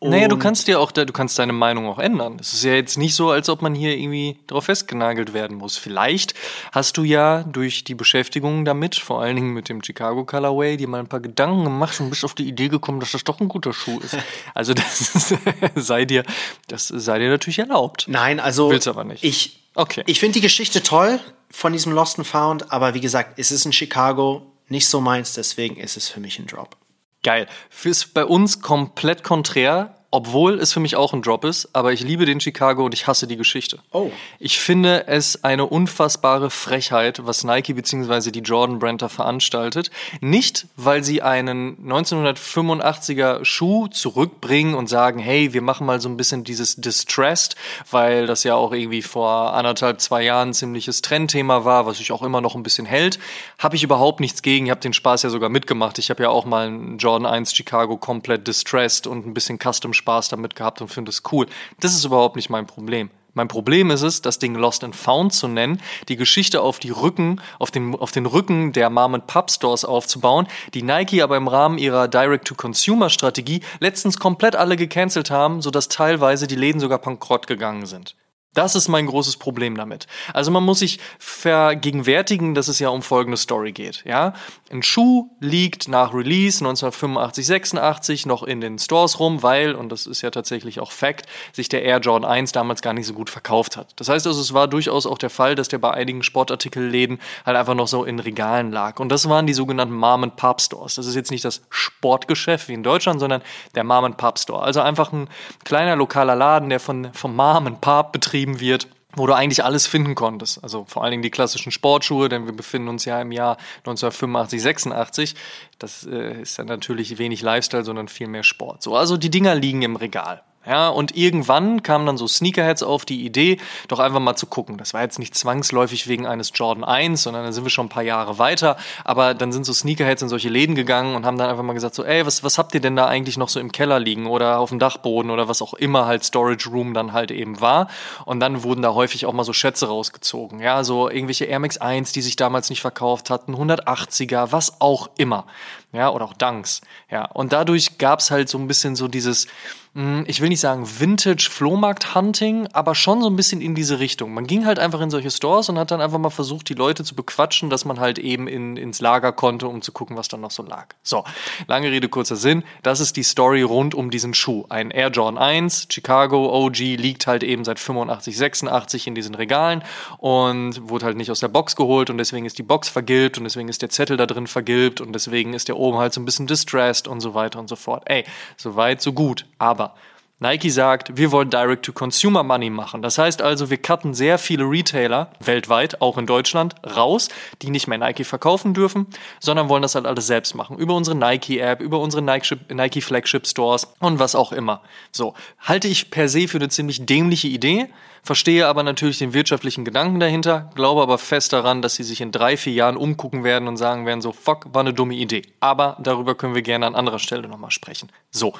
[0.00, 2.36] Und naja, du kannst dir auch, du kannst deine Meinung auch ändern.
[2.40, 5.76] Es ist ja jetzt nicht so, als ob man hier irgendwie drauf festgenagelt werden muss.
[5.76, 6.34] Vielleicht
[6.70, 10.86] hast du ja durch die Beschäftigung damit, vor allen Dingen mit dem Chicago Colorway, dir
[10.86, 13.48] mal ein paar Gedanken gemacht und bist auf die Idee gekommen, dass das doch ein
[13.48, 14.16] guter Schuh ist.
[14.54, 15.34] Also das ist,
[15.74, 16.24] sei dir,
[16.68, 18.06] das sei dir natürlich erlaubt.
[18.08, 19.22] Nein, also willst aber nicht.
[19.22, 20.02] Ich, okay.
[20.06, 23.64] Ich finde die Geschichte toll von diesem Lost and Found, aber wie gesagt, es ist
[23.64, 26.76] in Chicago nicht so meins, deswegen ist es für mich ein Drop.
[27.22, 27.48] Geil.
[27.70, 32.00] Fürs bei uns komplett konträr obwohl es für mich auch ein Drop ist, aber ich
[32.00, 33.78] liebe den Chicago und ich hasse die Geschichte.
[33.92, 34.10] Oh.
[34.38, 38.30] Ich finde es eine unfassbare Frechheit, was Nike bzw.
[38.30, 39.90] die Jordan Brand da veranstaltet.
[40.20, 46.16] Nicht, weil sie einen 1985er Schuh zurückbringen und sagen, hey, wir machen mal so ein
[46.16, 47.56] bisschen dieses Distressed,
[47.90, 52.12] weil das ja auch irgendwie vor anderthalb, zwei Jahren ein ziemliches Trendthema war, was sich
[52.12, 53.18] auch immer noch ein bisschen hält.
[53.58, 54.66] Habe ich überhaupt nichts gegen.
[54.66, 55.98] Ich habe den Spaß ja sogar mitgemacht.
[55.98, 59.92] Ich habe ja auch mal einen Jordan 1 Chicago komplett distressed und ein bisschen Custom
[59.98, 61.46] Spaß damit gehabt und finde es cool.
[61.80, 63.10] Das ist überhaupt nicht mein Problem.
[63.34, 66.90] Mein Problem ist es, das Ding Lost and Found zu nennen, die Geschichte auf die
[66.90, 71.36] Rücken, auf den, auf den Rücken der Mom and Pub Stores aufzubauen, die Nike aber
[71.36, 77.46] im Rahmen ihrer Direct-to-Consumer-Strategie letztens komplett alle gecancelt haben, sodass teilweise die Läden sogar bankrott
[77.46, 78.16] gegangen sind.
[78.54, 80.06] Das ist mein großes Problem damit.
[80.32, 84.02] Also man muss sich vergegenwärtigen, dass es ja um folgende Story geht.
[84.04, 84.32] Ja,
[84.70, 90.06] ein Schuh liegt nach Release 1985, 86 noch in den Stores rum, weil und das
[90.06, 93.30] ist ja tatsächlich auch Fact, sich der Air Jordan 1 damals gar nicht so gut
[93.30, 93.92] verkauft hat.
[93.96, 97.56] Das heißt also, es war durchaus auch der Fall, dass der bei einigen Sportartikelläden halt
[97.56, 98.98] einfach noch so in Regalen lag.
[98.98, 100.96] Und das waren die sogenannten Mom and Pop Stores.
[100.96, 103.42] Das ist jetzt nicht das Sportgeschäft wie in Deutschland, sondern
[103.74, 104.62] der Mom and Pop Store.
[104.62, 105.28] Also einfach ein
[105.64, 109.64] kleiner lokaler Laden, der von vom Mom and Pop betrieben betrieben wird, wo du eigentlich
[109.64, 110.62] alles finden konntest.
[110.62, 114.62] Also vor allen Dingen die klassischen Sportschuhe, denn wir befinden uns ja im Jahr 1985,
[114.62, 115.34] 86.
[115.78, 118.82] Das äh, ist dann natürlich wenig Lifestyle, sondern viel mehr Sport.
[118.82, 120.42] So, also die Dinger liegen im Regal.
[120.68, 123.56] Ja, und irgendwann kamen dann so Sneakerheads auf die Idee,
[123.88, 124.76] doch einfach mal zu gucken.
[124.76, 127.88] Das war jetzt nicht zwangsläufig wegen eines Jordan 1, sondern da sind wir schon ein
[127.88, 128.76] paar Jahre weiter.
[129.02, 131.94] Aber dann sind so Sneakerheads in solche Läden gegangen und haben dann einfach mal gesagt
[131.94, 134.58] so, ey, was, was habt ihr denn da eigentlich noch so im Keller liegen oder
[134.58, 137.88] auf dem Dachboden oder was auch immer halt Storage Room dann halt eben war.
[138.26, 140.60] Und dann wurden da häufig auch mal so Schätze rausgezogen.
[140.60, 145.08] Ja, so irgendwelche Air Max 1, die sich damals nicht verkauft hatten, 180er, was auch
[145.16, 145.46] immer.
[145.92, 146.82] Ja, oder auch Dunks.
[147.10, 149.46] Ja, und dadurch gab's halt so ein bisschen so dieses,
[149.94, 154.34] hm, ich will nicht sagen Vintage-Flohmarkt-Hunting, aber schon so ein bisschen in diese Richtung.
[154.34, 157.04] Man ging halt einfach in solche Stores und hat dann einfach mal versucht, die Leute
[157.04, 160.42] zu bequatschen, dass man halt eben in, ins Lager konnte, um zu gucken, was dann
[160.42, 160.88] noch so lag.
[161.02, 161.24] So,
[161.66, 162.64] lange Rede, kurzer Sinn.
[162.82, 164.66] Das ist die Story rund um diesen Schuh.
[164.68, 169.82] Ein Air Jordan 1, Chicago OG, liegt halt eben seit 85, 86 in diesen Regalen
[170.18, 173.44] und wurde halt nicht aus der Box geholt und deswegen ist die Box vergilbt und
[173.44, 176.24] deswegen ist der Zettel da drin vergilbt und deswegen ist der oben halt so ein
[176.24, 178.02] bisschen distressed und so weiter und so fort.
[178.06, 178.24] Ey,
[178.56, 179.46] so weit, so gut.
[179.58, 179.94] Aber
[180.40, 183.02] Nike sagt, wir wollen Direct-to-Consumer Money machen.
[183.02, 187.28] Das heißt also, wir cutten sehr viele Retailer weltweit, auch in Deutschland, raus,
[187.60, 189.08] die nicht mehr Nike verkaufen dürfen,
[189.40, 190.78] sondern wollen das halt alles selbst machen.
[190.78, 194.80] Über unsere Nike-App, über unsere Nike Flagship Stores und was auch immer.
[195.10, 197.88] So, halte ich per se für eine ziemlich dämliche Idee,
[198.22, 202.30] verstehe aber natürlich den wirtschaftlichen Gedanken dahinter, glaube aber fest daran, dass sie sich in
[202.30, 205.42] drei, vier Jahren umgucken werden und sagen werden, so, fuck, war eine dumme Idee.
[205.58, 208.08] Aber darüber können wir gerne an anderer Stelle nochmal sprechen.
[208.30, 208.54] So.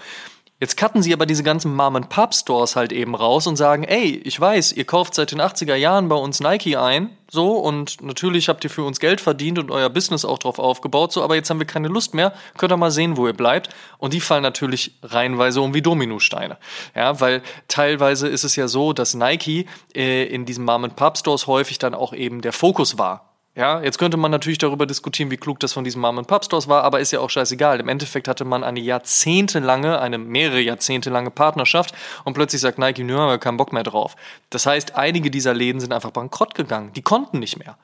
[0.60, 4.72] Jetzt cutten sie aber diese ganzen Mom-and-Pop-Stores halt eben raus und sagen, ey, ich weiß,
[4.72, 8.70] ihr kauft seit den 80er Jahren bei uns Nike ein, so, und natürlich habt ihr
[8.70, 11.66] für uns Geld verdient und euer Business auch drauf aufgebaut, so, aber jetzt haben wir
[11.66, 13.68] keine Lust mehr, könnt ihr mal sehen, wo ihr bleibt.
[13.98, 16.56] Und die fallen natürlich reihenweise um wie Dominosteine.
[16.94, 21.94] Ja, weil teilweise ist es ja so, dass Nike äh, in diesen Mom-and-Pop-Stores häufig dann
[21.94, 23.27] auch eben der Fokus war
[23.58, 26.44] Ja, jetzt könnte man natürlich darüber diskutieren, wie klug das von diesen Mom and Pop
[26.44, 27.80] Stores war, aber ist ja auch scheißegal.
[27.80, 31.92] Im Endeffekt hatte man eine jahrzehntelange, eine mehrere Jahrzehnte lange Partnerschaft
[32.22, 34.14] und plötzlich sagt Nike, nö, haben keinen Bock mehr drauf.
[34.50, 36.92] Das heißt, einige dieser Läden sind einfach bankrott gegangen.
[36.92, 37.76] Die konnten nicht mehr.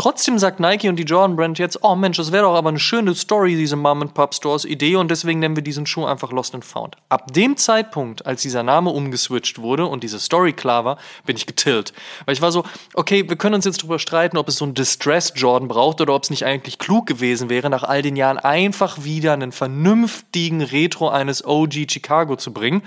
[0.00, 2.78] Trotzdem sagt Nike und die Jordan Brand jetzt, oh Mensch, das wäre doch aber eine
[2.78, 6.32] schöne Story, diese Mom and Pop Stores Idee und deswegen nennen wir diesen Schuh einfach
[6.32, 6.96] Lost and Found.
[7.10, 11.44] Ab dem Zeitpunkt, als dieser Name umgeswitcht wurde und diese Story klar war, bin ich
[11.44, 11.92] getillt.
[12.24, 14.72] Weil ich war so, okay, wir können uns jetzt darüber streiten, ob es so einen
[14.72, 18.38] Distressed Jordan braucht oder ob es nicht eigentlich klug gewesen wäre, nach all den Jahren
[18.38, 22.80] einfach wieder einen vernünftigen Retro eines OG Chicago zu bringen.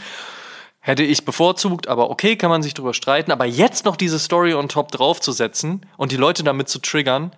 [0.85, 3.31] Hätte ich bevorzugt, aber okay, kann man sich drüber streiten.
[3.31, 7.31] Aber jetzt noch diese Story on top draufzusetzen und die Leute damit zu triggern,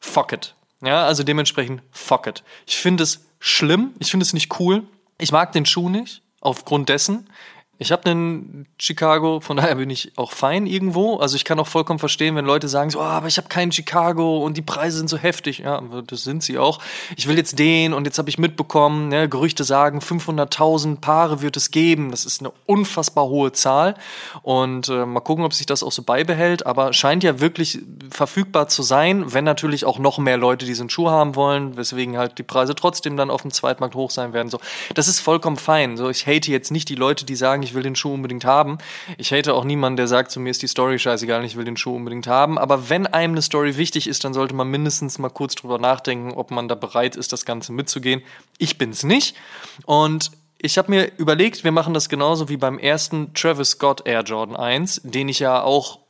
[0.00, 0.54] fuck it.
[0.80, 2.42] Ja, also dementsprechend fuck it.
[2.66, 4.82] Ich finde es schlimm, ich finde es nicht cool.
[5.18, 7.28] Ich mag den Schuh nicht, aufgrund dessen.
[7.78, 11.16] Ich habe einen Chicago, von daher bin ich auch fein irgendwo.
[11.16, 13.70] Also ich kann auch vollkommen verstehen, wenn Leute sagen so, oh, aber ich habe keinen
[13.70, 15.58] Chicago und die Preise sind so heftig.
[15.58, 16.78] Ja, das sind sie auch.
[17.16, 21.58] Ich will jetzt den und jetzt habe ich mitbekommen, ne, Gerüchte sagen, 500.000 Paare wird
[21.58, 22.10] es geben.
[22.10, 23.94] Das ist eine unfassbar hohe Zahl
[24.42, 26.64] und äh, mal gucken, ob sich das auch so beibehält.
[26.64, 31.10] Aber scheint ja wirklich verfügbar zu sein, wenn natürlich auch noch mehr Leute diesen Schuh
[31.10, 34.48] haben wollen, weswegen halt die Preise trotzdem dann auf dem Zweitmarkt hoch sein werden.
[34.48, 34.60] So,
[34.94, 35.98] das ist vollkommen fein.
[35.98, 38.78] So, ich hate jetzt nicht die Leute, die sagen, ich will den Schuh unbedingt haben.
[39.18, 41.76] Ich hate auch niemanden, der sagt, zu mir ist die Story scheißegal, ich will den
[41.76, 42.58] Schuh unbedingt haben.
[42.58, 46.32] Aber wenn einem eine Story wichtig ist, dann sollte man mindestens mal kurz drüber nachdenken,
[46.32, 48.22] ob man da bereit ist, das Ganze mitzugehen.
[48.58, 49.36] Ich bin's nicht.
[49.84, 54.22] Und ich habe mir überlegt, wir machen das genauso wie beim ersten Travis Scott Air
[54.22, 56.00] Jordan 1, den ich ja auch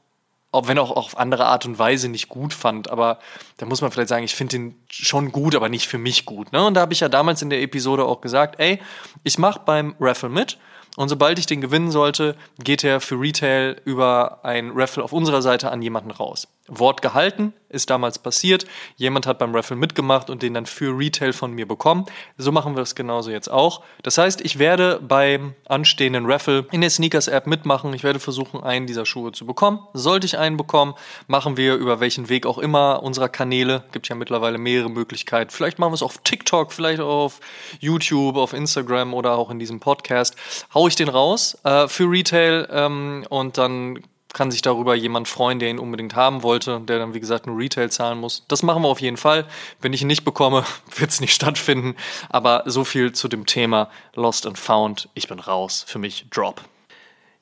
[0.57, 3.19] auch wenn auch auf andere Art und Weise nicht gut fand, aber
[3.59, 6.51] da muss man vielleicht sagen, ich finde den schon gut, aber nicht für mich gut.
[6.53, 6.64] Ne?
[6.64, 8.81] Und da habe ich ja damals in der Episode auch gesagt, ey,
[9.23, 10.57] ich mache beim Raffle mit
[10.97, 15.43] und sobald ich den gewinnen sollte, geht er für Retail über ein Raffle auf unserer
[15.43, 16.49] Seite an jemanden raus.
[16.69, 18.67] Wort gehalten, ist damals passiert.
[18.97, 22.07] Jemand hat beim Raffle mitgemacht und den dann für Retail von mir bekommen.
[22.37, 23.83] So machen wir das genauso jetzt auch.
[24.03, 27.93] Das heißt, ich werde beim anstehenden Raffle in der Sneakers App mitmachen.
[27.95, 29.81] Ich werde versuchen, einen dieser Schuhe zu bekommen.
[29.93, 30.95] Sollte ich einen bekommen,
[31.27, 33.85] machen wir über welchen Weg auch immer unserer Kanäle.
[33.93, 35.51] Gibt ja mittlerweile mehrere Möglichkeiten.
[35.51, 37.41] Vielleicht machen wir es auf TikTok, vielleicht auf
[37.81, 40.37] YouTube, auf Instagram oder auch in diesem Podcast.
[40.75, 44.03] Hau ich den raus äh, für Retail ähm, und dann
[44.37, 47.57] kann sich darüber jemand freuen, der ihn unbedingt haben wollte, der dann, wie gesagt, nur
[47.57, 48.44] Retail zahlen muss.
[48.49, 49.46] Das machen wir auf jeden Fall.
[49.81, 51.96] Wenn ich ihn nicht bekomme, wird es nicht stattfinden.
[52.29, 55.09] Aber so viel zu dem Thema Lost and Found.
[55.14, 55.87] Ich bin raus.
[55.88, 56.61] Für mich Drop.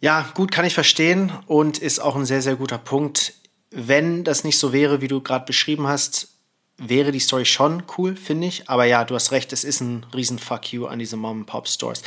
[0.00, 3.34] Ja, gut, kann ich verstehen und ist auch ein sehr, sehr guter Punkt.
[3.72, 6.28] Wenn das nicht so wäre, wie du gerade beschrieben hast,
[6.76, 8.70] wäre die Story schon cool, finde ich.
[8.70, 12.02] Aber ja, du hast recht, es ist ein riesen Fuck you an diese Mom-Pop-Stores.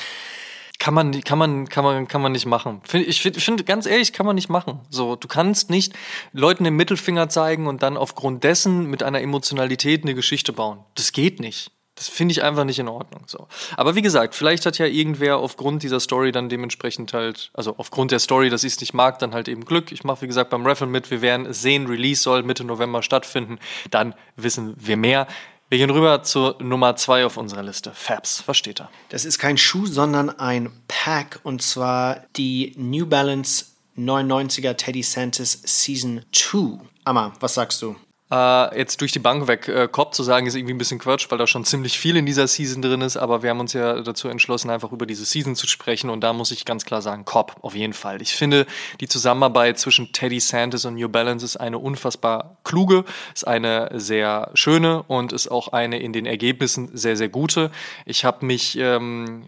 [0.79, 2.81] Kann man, kann man, kann man, kann man nicht machen.
[2.93, 4.79] Ich finde, find, ganz ehrlich, kann man nicht machen.
[4.89, 5.93] So, du kannst nicht
[6.33, 10.79] Leuten den Mittelfinger zeigen und dann aufgrund dessen mit einer Emotionalität eine Geschichte bauen.
[10.95, 11.71] Das geht nicht.
[11.97, 13.23] Das finde ich einfach nicht in Ordnung.
[13.25, 13.47] So.
[13.75, 18.11] Aber wie gesagt, vielleicht hat ja irgendwer aufgrund dieser Story dann dementsprechend halt, also aufgrund
[18.11, 19.91] der Story, dass ich es nicht mag, dann halt eben Glück.
[19.91, 21.09] Ich mache, wie gesagt, beim Raffle mit.
[21.09, 23.57] Wir werden sehen, Release soll Mitte November stattfinden.
[23.89, 25.25] Dann wissen wir mehr.
[25.69, 27.91] Wir gehen rüber zur Nummer zwei auf unserer Liste.
[27.93, 28.89] Fabs, was steht da?
[29.09, 33.65] Das ist kein Schuh, sondern ein Pack und zwar die New Balance
[33.97, 36.79] 99er Teddy Santis Season 2.
[37.03, 37.97] Amma, was sagst du?
[38.29, 41.27] Äh, jetzt durch die Bank weg äh, Cobb zu sagen, ist irgendwie ein bisschen Quatsch,
[41.29, 44.01] weil da schon ziemlich viel in dieser Season drin ist, aber wir haben uns ja
[44.01, 47.23] dazu entschlossen, einfach über diese Season zu sprechen und da muss ich ganz klar sagen,
[47.23, 48.21] Cobb, auf jeden Fall.
[48.21, 48.65] Ich finde,
[48.99, 54.51] die Zusammenarbeit zwischen Teddy Santis und New Balance ist eine unfassbar kluge, ist eine sehr
[54.55, 57.71] schöne und ist auch eine in den Ergebnissen sehr, sehr gute.
[58.05, 59.47] Ich habe mich, ähm,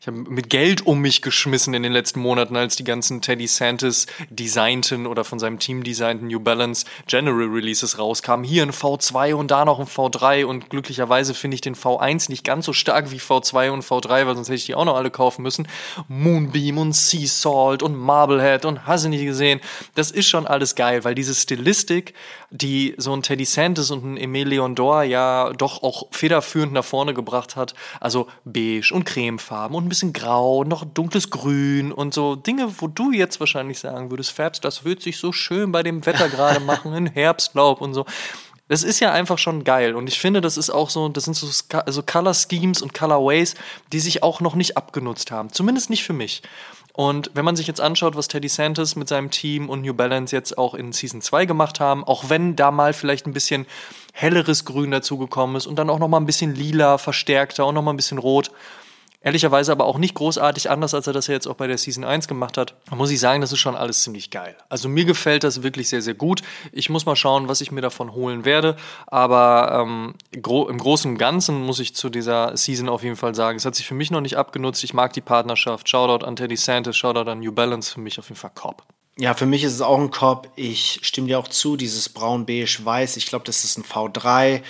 [0.00, 3.48] ich habe mit Geld um mich geschmissen in den letzten Monaten, als die ganzen Teddy
[3.48, 8.42] Santis designten oder von seinem Team designten New Balance General Releases raus rauskam.
[8.42, 12.44] Hier ein V2 und da noch ein V3 und glücklicherweise finde ich den V1 nicht
[12.44, 15.10] ganz so stark wie V2 und V3, weil sonst hätte ich die auch noch alle
[15.10, 15.66] kaufen müssen.
[16.08, 19.60] Moonbeam und Sea Salt und Marblehead und hast du nicht gesehen.
[19.94, 22.14] Das ist schon alles geil, weil diese Stilistik,
[22.50, 27.14] die so ein Teddy Santis und ein Emilion Dor ja doch auch federführend nach vorne
[27.14, 32.12] gebracht hat, also beige und cremefarben und ein bisschen grau, und noch dunkles Grün und
[32.12, 35.82] so Dinge, wo du jetzt wahrscheinlich sagen würdest, Fabs, das wird sich so schön bei
[35.82, 38.01] dem Wetter gerade machen, in Herbstlaub und so.
[38.68, 39.94] Das ist ja einfach schon geil.
[39.94, 41.48] Und ich finde, das ist auch so, das sind so
[41.84, 43.54] also Color Schemes und Colorways,
[43.92, 45.52] die sich auch noch nicht abgenutzt haben.
[45.52, 46.42] Zumindest nicht für mich.
[46.94, 50.34] Und wenn man sich jetzt anschaut, was Teddy Santis mit seinem Team und New Balance
[50.34, 53.66] jetzt auch in Season 2 gemacht haben, auch wenn da mal vielleicht ein bisschen
[54.12, 57.82] helleres Grün dazugekommen ist und dann auch noch mal ein bisschen lila verstärkter und noch
[57.82, 58.50] mal ein bisschen rot,
[59.22, 62.04] Ehrlicherweise aber auch nicht großartig anders, als er das ja jetzt auch bei der Season
[62.04, 62.74] 1 gemacht hat.
[62.90, 64.56] Da muss ich sagen, das ist schon alles ziemlich geil.
[64.68, 66.42] Also mir gefällt das wirklich sehr, sehr gut.
[66.72, 68.76] Ich muss mal schauen, was ich mir davon holen werde.
[69.06, 73.34] Aber ähm, gro im Großen und Ganzen muss ich zu dieser Season auf jeden Fall
[73.34, 74.82] sagen, es hat sich für mich noch nicht abgenutzt.
[74.82, 75.88] Ich mag die Partnerschaft.
[75.88, 77.92] Shoutout an Teddy Santis, Shoutout an New Balance.
[77.92, 78.82] Für mich auf jeden Fall Korb.
[79.18, 80.50] Ja, für mich ist es auch ein Korb.
[80.56, 83.18] Ich stimme dir auch zu, dieses braun-beige-weiß.
[83.18, 84.62] Ich glaube, das ist ein V3.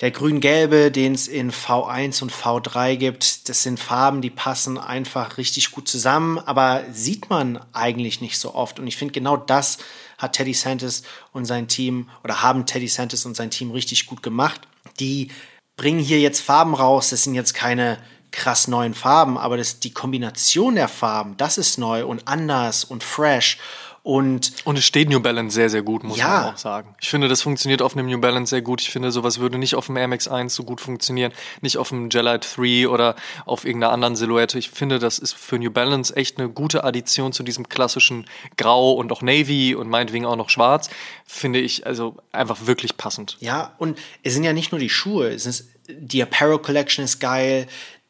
[0.00, 5.38] Der grün-gelbe, den es in V1 und V3 gibt, das sind Farben, die passen einfach
[5.38, 8.80] richtig gut zusammen, aber sieht man eigentlich nicht so oft.
[8.80, 9.78] Und ich finde, genau das
[10.18, 14.24] hat Teddy Santis und sein Team oder haben Teddy Santis und sein Team richtig gut
[14.24, 14.62] gemacht.
[14.98, 15.30] Die
[15.76, 17.10] bringen hier jetzt Farben raus.
[17.10, 17.98] Das sind jetzt keine
[18.34, 23.02] krass neuen Farben, aber das, die Kombination der Farben, das ist neu und anders und
[23.04, 23.58] fresh.
[24.02, 26.28] Und, und es steht New Balance sehr, sehr gut, muss ja.
[26.28, 26.94] man auch sagen.
[27.00, 28.82] Ich finde, das funktioniert auf einem New Balance sehr gut.
[28.82, 31.88] Ich finde, sowas würde nicht auf dem Air Max 1 so gut funktionieren, nicht auf
[31.88, 33.16] dem Gelite 3 oder
[33.46, 34.58] auf irgendeiner anderen Silhouette.
[34.58, 38.26] Ich finde, das ist für New Balance echt eine gute Addition zu diesem klassischen
[38.58, 40.90] Grau und auch Navy und meinetwegen auch noch Schwarz.
[41.24, 43.38] Finde ich also einfach wirklich passend.
[43.40, 47.20] Ja, und es sind ja nicht nur die Schuhe, es ist die Apparel Collection ist
[47.20, 47.66] geil,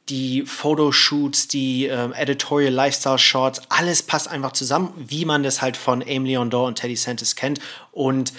[0.08, 5.76] die Fotoshoots, die ähm, Editorial Lifestyle Shorts, alles passt einfach zusammen, wie man das halt
[5.76, 7.58] von Aim Leondor und Teddy Santis kennt.
[7.90, 8.32] Und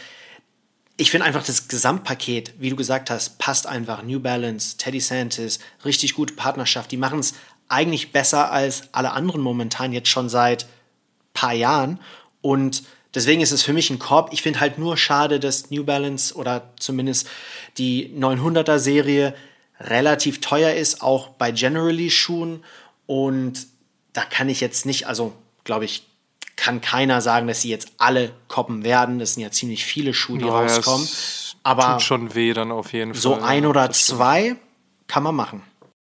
[0.97, 4.04] ich finde einfach das Gesamtpaket, wie du gesagt hast, passt einfach.
[4.04, 6.91] New Balance, Teddy Santis, richtig gute Partnerschaft.
[6.91, 7.34] Die machen es
[7.67, 10.67] eigentlich besser als alle anderen momentan jetzt schon seit
[11.34, 11.99] paar Jahren.
[12.41, 14.30] Und deswegen ist es für mich ein Korb.
[14.32, 17.28] Ich finde halt nur schade, dass New Balance oder zumindest
[17.78, 19.34] die 900er Serie
[19.80, 22.64] relativ teuer ist, auch bei Generally Schuhen.
[23.06, 23.68] Und
[24.14, 25.34] da kann ich jetzt nicht, also
[25.64, 26.08] glaube ich,
[26.56, 29.20] kann keiner sagen, dass sie jetzt alle koppen werden.
[29.20, 31.08] Das sind ja ziemlich viele Schuhe, die naja, rauskommen.
[31.64, 33.40] Aber tut schon weh dann auf jeden so Fall.
[33.40, 34.56] So ein oder zwei
[35.08, 35.64] kann man machen.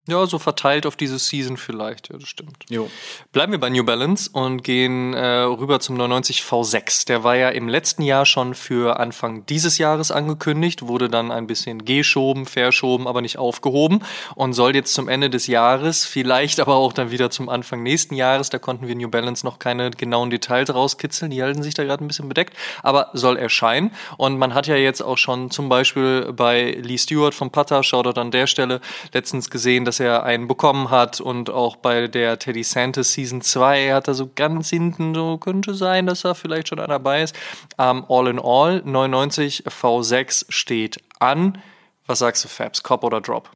[0.08, 2.64] Ja, so verteilt auf diese Season vielleicht, ja, das stimmt.
[2.70, 2.90] Jo.
[3.32, 7.06] Bleiben wir bei New Balance und gehen äh, rüber zum 99 V6.
[7.06, 11.46] Der war ja im letzten Jahr schon für Anfang dieses Jahres angekündigt, wurde dann ein
[11.46, 14.02] bisschen geschoben, verschoben, aber nicht aufgehoben
[14.34, 18.14] und soll jetzt zum Ende des Jahres, vielleicht aber auch dann wieder zum Anfang nächsten
[18.14, 21.84] Jahres, da konnten wir New Balance noch keine genauen Details rauskitzeln, die halten sich da
[21.84, 23.90] gerade ein bisschen bedeckt, aber soll erscheinen.
[24.16, 28.18] Und man hat ja jetzt auch schon zum Beispiel bei Lee Stewart vom Pata, Shoutout
[28.18, 28.80] an der Stelle,
[29.12, 33.92] letztens gesehen, dass er einen bekommen hat und auch bei der Teddy Santis Season 2
[33.92, 37.34] hat er so ganz hinten so, könnte sein, dass da vielleicht schon einer dabei ist.
[37.76, 41.58] Um, ähm, all in all, 99 V6 steht an.
[42.06, 43.50] Was sagst du, Fabs, Cop oder Drop?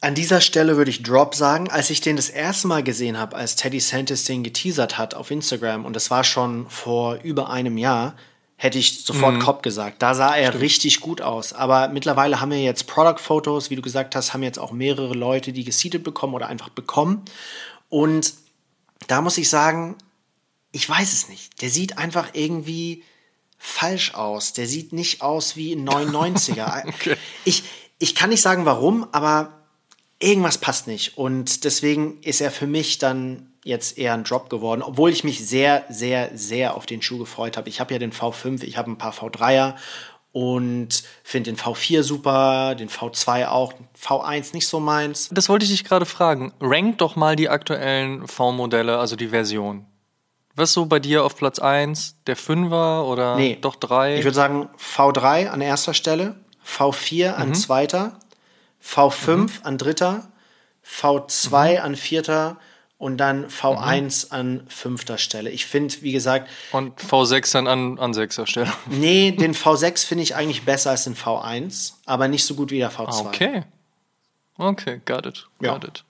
[0.00, 3.36] An dieser Stelle würde ich Drop sagen, als ich den das erste Mal gesehen habe,
[3.36, 7.78] als Teddy Santis den geteasert hat auf Instagram, und das war schon vor über einem
[7.78, 8.14] Jahr,
[8.64, 9.40] hätte ich sofort mhm.
[9.40, 10.00] Cop gesagt.
[10.00, 10.62] Da sah er Stimmt.
[10.64, 11.52] richtig gut aus.
[11.52, 15.52] Aber mittlerweile haben wir jetzt Product-Fotos, wie du gesagt hast, haben jetzt auch mehrere Leute,
[15.52, 17.26] die geseedet bekommen oder einfach bekommen.
[17.90, 18.32] Und
[19.06, 19.96] da muss ich sagen,
[20.72, 21.60] ich weiß es nicht.
[21.60, 23.04] Der sieht einfach irgendwie
[23.58, 24.54] falsch aus.
[24.54, 26.88] Der sieht nicht aus wie ein 99er.
[26.88, 27.16] okay.
[27.44, 27.64] ich,
[27.98, 29.52] ich kann nicht sagen warum, aber
[30.20, 31.18] irgendwas passt nicht.
[31.18, 35.44] Und deswegen ist er für mich dann jetzt eher ein Drop geworden, obwohl ich mich
[35.44, 37.68] sehr, sehr, sehr auf den Schuh gefreut habe.
[37.68, 39.74] Ich habe ja den V5, ich habe ein paar V3er
[40.32, 45.30] und finde den V4 super, den V2 auch, V1 nicht so meins.
[45.32, 46.52] Das wollte ich dich gerade fragen.
[46.60, 49.86] Rank doch mal die aktuellen V-Modelle, also die Version.
[50.56, 52.16] Was so bei dir auf Platz 1?
[52.26, 54.18] Der 5er oder nee, doch 3?
[54.18, 57.54] Ich würde sagen V3 an erster Stelle, V4 an mhm.
[57.54, 58.18] zweiter,
[58.84, 59.50] V5 mhm.
[59.62, 60.28] an dritter,
[60.86, 61.78] V2 mhm.
[61.80, 62.56] an vierter
[62.98, 64.32] und dann V1 mhm.
[64.32, 65.50] an fünfter Stelle.
[65.50, 66.48] Ich finde, wie gesagt.
[66.72, 68.72] Und V6 dann an, an sechster Stelle.
[68.86, 72.78] Nee, den V6 finde ich eigentlich besser als den V1, aber nicht so gut wie
[72.78, 73.26] der V2.
[73.26, 73.64] Okay.
[74.56, 75.46] Okay, got it.
[75.58, 75.88] Got ja.
[75.88, 76.04] it.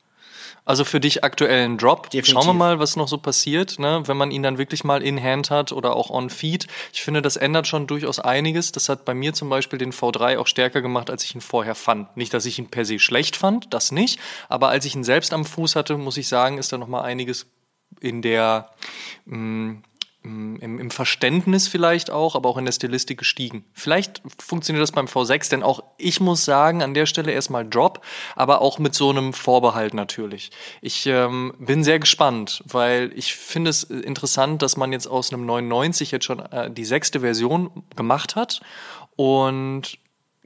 [0.65, 2.11] Also für dich aktuell ein Drop.
[2.11, 2.33] Definitiv.
[2.33, 4.03] Schauen wir mal, was noch so passiert, ne?
[4.07, 6.67] wenn man ihn dann wirklich mal in Hand hat oder auch on Feed.
[6.93, 8.73] Ich finde, das ändert schon durchaus einiges.
[8.73, 11.75] Das hat bei mir zum Beispiel den V3 auch stärker gemacht, als ich ihn vorher
[11.75, 12.17] fand.
[12.17, 14.19] Nicht, dass ich ihn per se schlecht fand, das nicht.
[14.49, 17.03] Aber als ich ihn selbst am Fuß hatte, muss ich sagen, ist da noch mal
[17.03, 17.47] einiges
[18.01, 18.71] in der
[19.27, 19.83] mh, mm,
[20.25, 23.65] im, im, Verständnis vielleicht auch, aber auch in der Stilistik gestiegen.
[23.75, 28.03] Vielleicht funktioniert das beim V6, denn auch ich muss sagen, an der Stelle erstmal Drop,
[28.35, 30.51] aber auch mit so einem Vorbehalt natürlich.
[30.81, 35.45] Ich ähm, bin sehr gespannt, weil ich finde es interessant, dass man jetzt aus einem
[35.45, 38.63] 99 jetzt schon äh, die sechste Version gemacht hat
[39.17, 39.99] und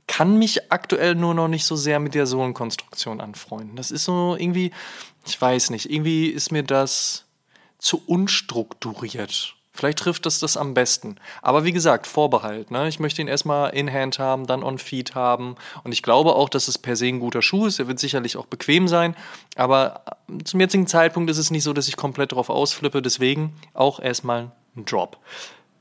[0.09, 3.77] kann mich aktuell nur noch nicht so sehr mit der Sohlenkonstruktion anfreunden.
[3.77, 4.73] Das ist so irgendwie,
[5.25, 7.27] ich weiß nicht, irgendwie ist mir das
[7.79, 11.19] zu unstrukturiert Vielleicht trifft das das am besten.
[11.41, 12.73] Aber wie gesagt, Vorbehalt.
[12.73, 12.89] Ne?
[12.89, 15.55] Ich möchte ihn erstmal in Hand haben, dann on Feet haben.
[15.85, 17.79] Und ich glaube auch, dass es per se ein guter Schuh ist.
[17.79, 19.15] Er wird sicherlich auch bequem sein.
[19.55, 20.03] Aber
[20.43, 23.03] zum jetzigen Zeitpunkt ist es nicht so, dass ich komplett drauf ausflippe.
[23.03, 25.17] Deswegen auch erstmal ein Drop.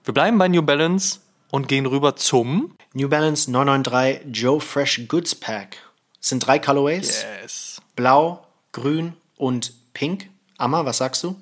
[0.05, 5.33] Wir bleiben bei New Balance und gehen rüber zum New Balance 993 Joe Fresh Goods
[5.33, 5.77] Pack.
[6.21, 7.25] Es sind drei Colorways.
[7.41, 7.81] Yes.
[7.95, 10.29] Blau, Grün und Pink.
[10.59, 11.35] Amma, was sagst du?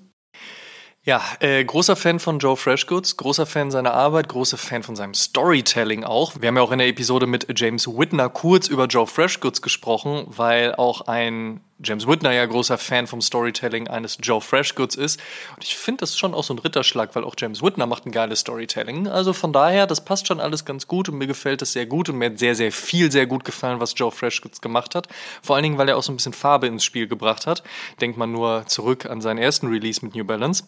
[1.07, 5.13] Ja, äh, großer Fan von Joe Freshgoods, großer Fan seiner Arbeit, großer Fan von seinem
[5.13, 6.33] Storytelling auch.
[6.41, 10.25] Wir haben ja auch in der Episode mit James Whitner kurz über Joe Freshgoods gesprochen,
[10.25, 15.21] weil auch ein James Whitner ja großer Fan vom Storytelling eines Joe Freshgoods ist.
[15.55, 18.11] Und ich finde das schon auch so ein Ritterschlag, weil auch James Whitner macht ein
[18.11, 19.07] geiles Storytelling.
[19.07, 22.09] Also von daher, das passt schon alles ganz gut und mir gefällt das sehr gut
[22.09, 25.07] und mir hat sehr, sehr viel sehr gut gefallen, was Joe Freshgoods gemacht hat.
[25.43, 27.61] Vor allen Dingen, weil er auch so ein bisschen Farbe ins Spiel gebracht hat.
[28.01, 30.63] Denkt man nur zurück an seinen ersten Release mit New Balance.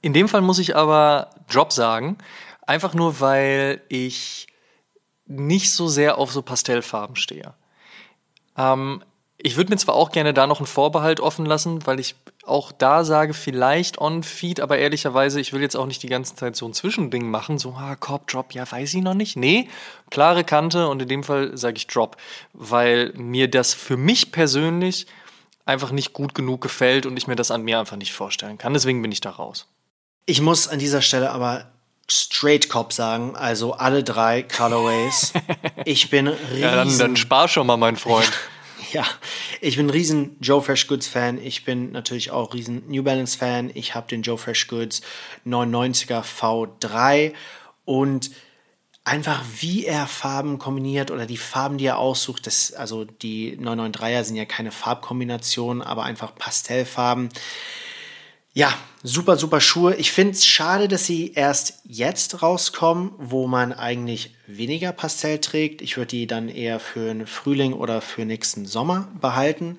[0.00, 2.18] In dem Fall muss ich aber Drop sagen,
[2.66, 4.46] einfach nur weil ich
[5.26, 7.54] nicht so sehr auf so Pastellfarben stehe.
[8.56, 9.02] Ähm,
[9.40, 12.72] ich würde mir zwar auch gerne da noch einen Vorbehalt offen lassen, weil ich auch
[12.72, 16.66] da sage, vielleicht on-feed, aber ehrlicherweise, ich will jetzt auch nicht die ganze Zeit so
[16.66, 19.36] ein Zwischending machen, so, ah, Corp Drop, ja, weiß ich noch nicht.
[19.36, 19.68] Nee,
[20.10, 22.16] klare Kante und in dem Fall sage ich Drop,
[22.52, 25.06] weil mir das für mich persönlich
[25.66, 28.72] einfach nicht gut genug gefällt und ich mir das an mir einfach nicht vorstellen kann.
[28.72, 29.68] Deswegen bin ich da raus.
[30.28, 31.70] Ich muss an dieser Stelle aber
[32.06, 35.32] Straight Cop sagen, also alle drei Colorways.
[35.86, 36.60] Ich bin riesen...
[36.60, 38.30] Ja, dann, dann spar schon mal, mein Freund.
[38.92, 39.06] ja,
[39.62, 41.40] ich bin ein riesen Joe Fresh Goods Fan.
[41.42, 43.70] Ich bin natürlich auch riesen New Balance Fan.
[43.72, 45.00] Ich habe den Joe Fresh Goods
[45.46, 47.32] 99er V3
[47.86, 48.30] und
[49.04, 54.24] einfach wie er Farben kombiniert oder die Farben, die er aussucht, das, also die 993er
[54.24, 57.30] sind ja keine Farbkombination, aber einfach Pastellfarben.
[58.52, 58.74] Ja,
[59.08, 59.94] super, super Schuhe.
[59.96, 65.80] Ich finde es schade, dass sie erst jetzt rauskommen, wo man eigentlich weniger Pastell trägt.
[65.80, 69.78] Ich würde die dann eher für den Frühling oder für nächsten Sommer behalten.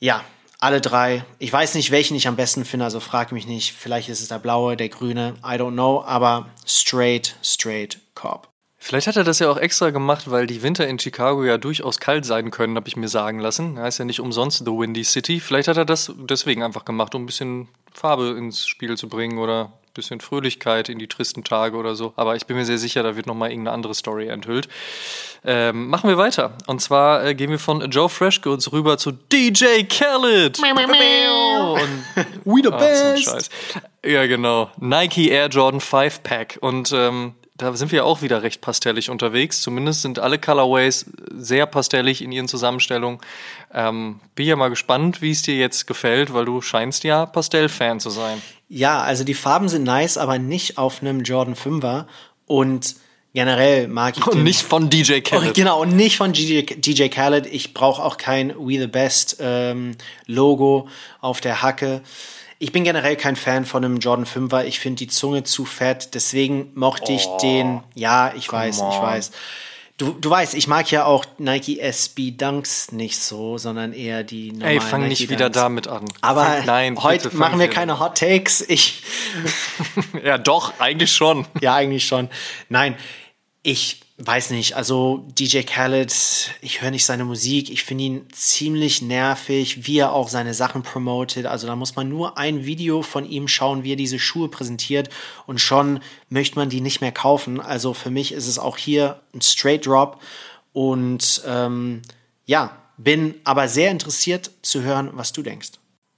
[0.00, 0.24] Ja,
[0.58, 1.24] alle drei.
[1.38, 3.72] Ich weiß nicht, welchen ich am besten finde, also frage mich nicht.
[3.72, 8.51] Vielleicht ist es der blaue, der grüne, I don't know, aber straight, straight Korb.
[8.84, 12.00] Vielleicht hat er das ja auch extra gemacht, weil die Winter in Chicago ja durchaus
[12.00, 13.76] kalt sein können, habe ich mir sagen lassen.
[13.76, 15.38] Er ist ja nicht umsonst The Windy City.
[15.38, 19.38] Vielleicht hat er das deswegen einfach gemacht, um ein bisschen Farbe ins Spiel zu bringen
[19.38, 22.12] oder ein bisschen Fröhlichkeit in die tristen Tage oder so.
[22.16, 24.68] Aber ich bin mir sehr sicher, da wird nochmal irgendeine andere Story enthüllt.
[25.44, 26.58] Ähm, machen wir weiter.
[26.66, 30.58] Und zwar äh, gehen wir von Joe Freshgoods rüber zu DJ Khaled.
[31.74, 33.52] Und, We the best.
[33.74, 34.72] So ja, genau.
[34.78, 36.58] Nike Air Jordan 5 Pack.
[36.60, 39.60] Und ähm, da sind wir auch wieder recht pastellig unterwegs.
[39.60, 43.20] Zumindest sind alle Colorways sehr pastellig in ihren Zusammenstellungen.
[43.72, 48.00] Ähm, bin ja mal gespannt, wie es dir jetzt gefällt, weil du scheinst ja Pastell-Fan
[48.00, 48.42] zu sein.
[48.68, 52.06] Ja, also die Farben sind nice, aber nicht auf einem Jordan 5er.
[52.46, 52.96] Und
[53.32, 54.26] generell mag ich.
[54.26, 55.50] Und nicht von DJ Khaled.
[55.50, 57.46] Oh, genau, und nicht von DJ, DJ Khaled.
[57.46, 59.96] Ich brauche auch kein We the Best ähm,
[60.26, 60.88] Logo
[61.20, 62.02] auf der Hacke.
[62.62, 64.62] Ich bin generell kein Fan von einem Jordan 5er.
[64.66, 66.14] Ich finde die Zunge zu fett.
[66.14, 67.80] Deswegen mochte ich oh, den.
[67.96, 68.92] Ja, ich weiß, on.
[68.92, 69.32] ich weiß.
[69.96, 74.52] Du, du weißt, ich mag ja auch Nike SB Dunks nicht so, sondern eher die
[74.52, 75.32] normalen Ey, fang Nike nicht Dunks.
[75.32, 76.04] wieder damit an.
[76.20, 78.60] Aber fang, nein, heute machen wir keine Hot Takes.
[78.60, 79.02] Ich
[80.24, 81.46] ja, doch, eigentlich schon.
[81.60, 82.30] Ja, eigentlich schon.
[82.68, 82.94] Nein,
[83.64, 86.14] ich weiß nicht, also DJ Khaled,
[86.60, 90.82] ich höre nicht seine Musik, ich finde ihn ziemlich nervig, wie er auch seine Sachen
[90.82, 91.46] promotet.
[91.46, 95.10] Also da muss man nur ein Video von ihm schauen, wie er diese Schuhe präsentiert
[95.46, 97.60] und schon möchte man die nicht mehr kaufen.
[97.60, 100.20] Also für mich ist es auch hier ein Straight Drop
[100.72, 102.02] und ähm,
[102.46, 105.72] ja, bin aber sehr interessiert zu hören, was du denkst.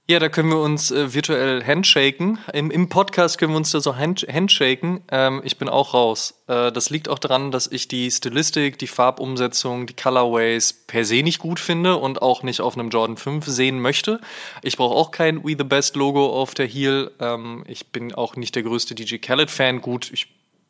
[0.07, 2.37] Ja, da können wir uns äh, virtuell handshaken.
[2.53, 5.01] Im, Im Podcast können wir uns da so hand, handshaken.
[5.09, 6.35] Ähm, ich bin auch raus.
[6.45, 11.23] Äh, das liegt auch daran, dass ich die Stilistik, die Farbumsetzung, die Colorways per se
[11.23, 14.21] nicht gut finde und auch nicht auf einem Jordan 5 sehen möchte.
[14.61, 17.09] Ich brauche auch kein We the Best Logo auf der Heel.
[17.19, 19.81] Ähm, ich bin auch nicht der größte DJ Khaled-Fan.
[19.81, 20.27] Gut, ich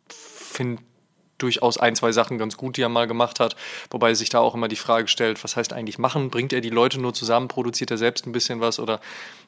[0.08, 0.82] finde
[1.38, 3.56] durchaus ein, zwei Sachen ganz gut, die er mal gemacht hat.
[3.90, 6.30] Wobei sich da auch immer die Frage stellt, was heißt eigentlich machen?
[6.30, 7.48] Bringt er die Leute nur zusammen?
[7.48, 8.80] Produziert er selbst ein bisschen was?
[8.80, 9.00] Oder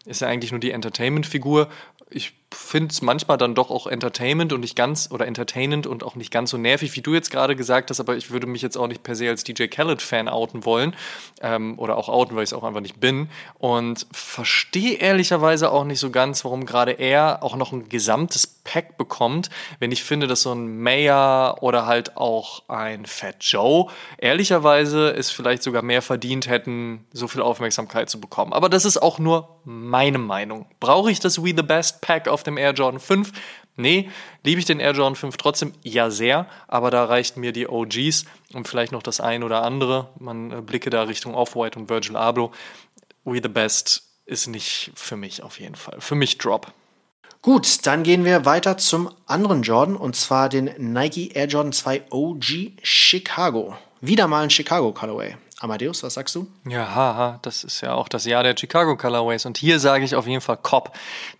[0.05, 1.67] ist er eigentlich nur die Entertainment-Figur?
[2.09, 6.15] Ich finde es manchmal dann doch auch Entertainment und nicht ganz, oder entertainend und auch
[6.15, 8.77] nicht ganz so nervig, wie du jetzt gerade gesagt hast, aber ich würde mich jetzt
[8.77, 10.95] auch nicht per se als DJ Khaled-Fan outen wollen.
[11.41, 13.29] Ähm, oder auch outen, weil ich es auch einfach nicht bin.
[13.57, 18.97] Und verstehe ehrlicherweise auch nicht so ganz, warum gerade er auch noch ein gesamtes Pack
[18.97, 23.87] bekommt, wenn ich finde, dass so ein Mayer oder halt auch ein Fat Joe
[24.17, 28.53] ehrlicherweise es vielleicht sogar mehr verdient hätten, so viel Aufmerksamkeit zu bekommen.
[28.53, 29.57] Aber das ist auch nur
[29.89, 30.65] meine Meinung.
[30.79, 33.31] Brauche ich das We the Best Pack auf dem Air Jordan 5.
[33.75, 34.09] Nee,
[34.43, 35.73] liebe ich den Air Jordan 5 trotzdem?
[35.83, 36.47] Ja, sehr.
[36.67, 40.09] Aber da reichten mir die OGs und vielleicht noch das ein oder andere.
[40.19, 42.51] Man äh, blicke da Richtung Off-White und Virgil Abloh.
[43.23, 46.01] We the Best ist nicht für mich auf jeden Fall.
[46.01, 46.71] Für mich Drop.
[47.43, 52.05] Gut, dann gehen wir weiter zum anderen Jordan und zwar den Nike Air Jordan 2
[52.09, 52.43] OG
[52.81, 53.77] Chicago.
[54.01, 55.37] Wieder mal ein Chicago Colorway.
[55.59, 56.45] Amadeus, was sagst du?
[56.69, 59.47] Ja, haha, das ist ja auch das Jahr der Chicago Colorways.
[59.47, 60.95] Und hier sage ich auf jeden Fall Cop.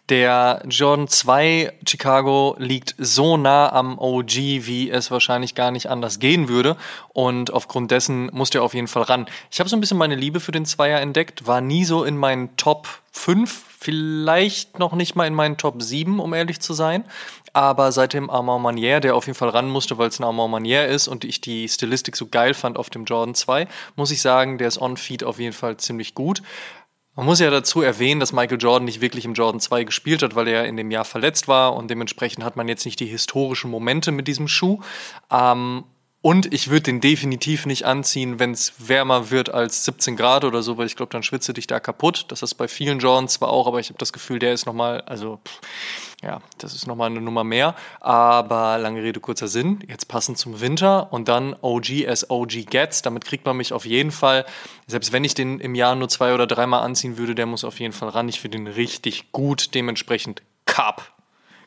[0.09, 6.17] Der Jordan 2 Chicago liegt so nah am OG, wie es wahrscheinlich gar nicht anders
[6.17, 6.77] gehen würde.
[7.13, 9.27] Und aufgrund dessen muss der auf jeden Fall ran.
[9.51, 12.17] Ich habe so ein bisschen meine Liebe für den Zweier entdeckt, war nie so in
[12.17, 17.03] meinen Top 5, vielleicht noch nicht mal in meinen Top 7, um ehrlich zu sein.
[17.57, 20.51] Aber seit dem Armand Manier, der auf jeden Fall ran musste, weil es ein Armand
[20.51, 24.21] Manier ist und ich die Stilistik so geil fand auf dem Jordan 2, muss ich
[24.21, 26.43] sagen, der ist on-feed auf jeden Fall ziemlich gut.
[27.15, 30.35] Man muss ja dazu erwähnen, dass Michael Jordan nicht wirklich im Jordan 2 gespielt hat,
[30.35, 33.71] weil er in dem Jahr verletzt war und dementsprechend hat man jetzt nicht die historischen
[33.71, 34.81] Momente mit diesem Schuh.
[35.31, 35.83] Ähm,
[36.21, 40.61] und ich würde den definitiv nicht anziehen, wenn es wärmer wird als 17 Grad oder
[40.61, 42.25] so, weil ich glaube, dann schwitze dich da kaputt.
[42.27, 45.01] Das ist bei vielen Jordans zwar auch, aber ich habe das Gefühl, der ist nochmal,
[45.01, 45.59] also pff,
[46.23, 47.75] ja, das ist nochmal eine Nummer mehr.
[47.99, 49.79] Aber lange Rede, kurzer Sinn.
[49.87, 53.03] Jetzt passend zum Winter und dann OG as OG gets.
[53.03, 54.45] Damit kriegt man mich auf jeden Fall,
[54.87, 57.79] selbst wenn ich den im Jahr nur zwei oder dreimal anziehen würde, der muss auf
[57.79, 58.27] jeden Fall ran.
[58.29, 59.75] Ich finde ihn richtig gut.
[59.75, 61.13] Dementsprechend Cup.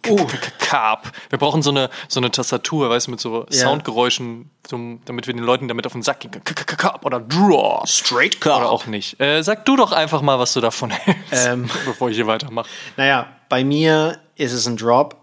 [0.09, 0.27] Uh.
[0.59, 1.13] Carp.
[1.29, 3.47] Wir brauchen so eine, so eine Tastatur, weißt du, mit so.
[3.51, 6.45] Soundgeräuschen, so, damit wir den Leuten damit auf den Sack gehen können.
[6.45, 7.87] Carp oder Draw.
[7.87, 8.61] Straight Carp.
[8.63, 9.21] Oder auch nicht.
[9.21, 12.69] Äh, sag du doch einfach mal, was du davon hältst, ähm, bevor ich hier weitermache.
[12.97, 15.17] Naja, bei mir ist es ein Drop.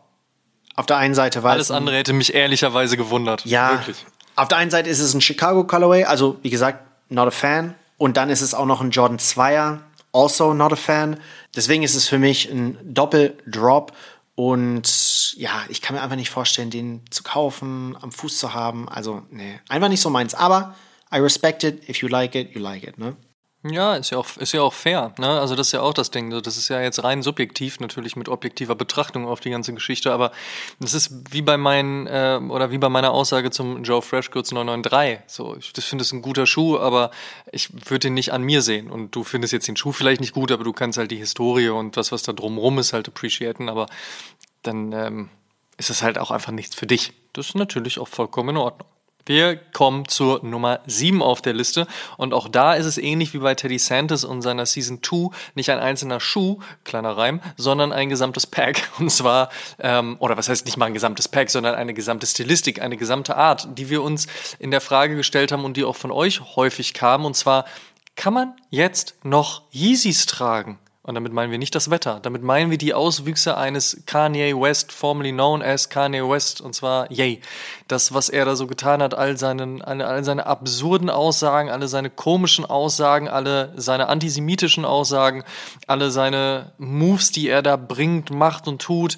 [0.76, 3.44] Auf der einen Seite war Alles andere hätte mich ehrlicherweise gewundert.
[3.46, 3.72] Ja.
[3.72, 4.06] Wirklich.
[4.36, 7.74] Auf der einen Seite ist es ein Chicago Colorway, also wie gesagt, not a fan.
[7.98, 9.80] Und dann ist es auch noch ein Jordan 2er,
[10.14, 11.20] also not a fan.
[11.56, 13.94] Deswegen ist es für mich ein Doppel-Drop.
[14.36, 18.88] Und ja, ich kann mir einfach nicht vorstellen, den zu kaufen, am Fuß zu haben.
[18.88, 20.36] Also, nee, einfach nicht so meins.
[20.36, 20.76] Aber
[21.12, 21.90] I respect it.
[21.90, 23.16] If you like it, you like it, ne?
[23.70, 25.14] Ja, ist ja auch, ist ja auch fair.
[25.18, 25.28] Ne?
[25.28, 26.30] Also das ist ja auch das Ding.
[26.30, 30.12] Das ist ja jetzt rein subjektiv, natürlich mit objektiver Betrachtung auf die ganze Geschichte.
[30.12, 30.32] Aber
[30.80, 35.20] das ist wie bei meinen äh, oder wie bei meiner Aussage zum Joe Freshgoods 993.
[35.28, 37.12] So, ich finde es ein guter Schuh, aber
[37.52, 38.90] ich würde ihn nicht an mir sehen.
[38.90, 41.70] Und du findest jetzt den Schuh vielleicht nicht gut, aber du kannst halt die Historie
[41.70, 43.70] und das, was da drumrum ist, halt appreciaten.
[43.70, 43.88] Aber
[44.64, 45.30] dann ähm,
[45.78, 47.14] ist es halt auch einfach nichts für dich.
[47.34, 48.88] Das ist natürlich auch vollkommen in Ordnung.
[49.28, 51.86] Wir kommen zur Nummer 7 auf der Liste.
[52.16, 55.70] Und auch da ist es ähnlich wie bei Teddy Santis und seiner Season 2 nicht
[55.70, 58.90] ein einzelner Schuh, kleiner Reim, sondern ein gesamtes Pack.
[59.00, 59.50] Und zwar,
[59.80, 63.36] ähm, oder was heißt nicht mal ein gesamtes Pack, sondern eine gesamte Stilistik, eine gesamte
[63.36, 64.28] Art, die wir uns
[64.60, 67.26] in der Frage gestellt haben und die auch von euch häufig kam.
[67.26, 67.66] Und zwar,
[68.16, 70.80] kann man jetzt noch Yeezys tragen?
[71.08, 72.20] Und damit meinen wir nicht das Wetter.
[72.22, 77.10] Damit meinen wir die Auswüchse eines Kanye West, formerly known as Kanye West, und zwar
[77.10, 77.40] Yay.
[77.88, 82.10] Das, was er da so getan hat, all, seinen, all seine absurden Aussagen, alle seine
[82.10, 85.46] komischen Aussagen, alle seine antisemitischen Aussagen,
[85.88, 89.16] alle seine Moves, die er da bringt, macht und tut.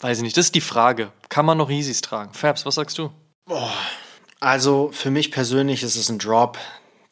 [0.00, 1.12] Weiß ich nicht, das ist die Frage.
[1.28, 2.34] Kann man noch Yeezys tragen?
[2.34, 3.12] Fabs, was sagst du?
[3.44, 3.70] Boah.
[4.40, 6.58] Also für mich persönlich ist es ein Drop.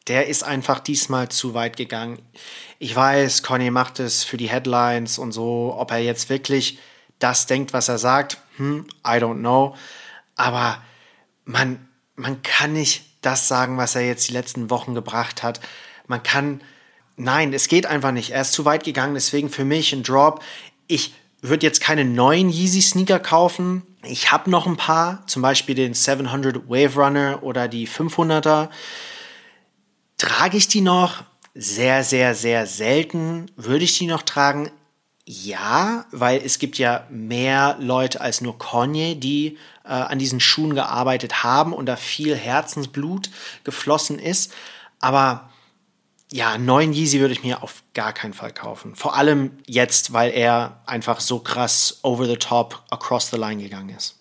[0.07, 2.19] Der ist einfach diesmal zu weit gegangen
[2.79, 6.79] ich weiß, Conny macht es für die Headlines und so, ob er jetzt wirklich
[7.19, 9.75] das denkt, was er sagt, hm, I don't know.
[10.35, 10.81] Aber
[11.45, 15.61] man, man kann nicht das sagen, was er jetzt die letzten Wochen gebracht hat.
[16.07, 16.61] Man kann,
[17.15, 18.31] nein, es geht einfach nicht.
[18.31, 20.43] Er ist zu weit gegangen, deswegen für mich ein Drop.
[20.87, 23.83] Ich würde jetzt keine neuen Yeezy Sneaker kaufen.
[24.03, 28.69] Ich habe noch ein paar, zum Beispiel den 700 Wave Runner oder die 500er.
[30.27, 31.23] Trage ich die noch?
[31.55, 33.49] sehr, sehr, sehr selten.
[33.55, 34.69] Würde ich die noch tragen?
[35.25, 40.75] Ja, weil es gibt ja mehr Leute als nur Kanye, die äh, an diesen Schuhen
[40.75, 43.31] gearbeitet haben und da viel Herzensblut
[43.63, 44.53] geflossen ist.
[44.99, 45.49] Aber
[46.31, 48.95] ja, neuen Yeezy würde ich mir auf gar keinen Fall kaufen.
[48.95, 53.95] Vor allem jetzt, weil er einfach so krass over the top, across the line gegangen
[53.95, 54.14] ist.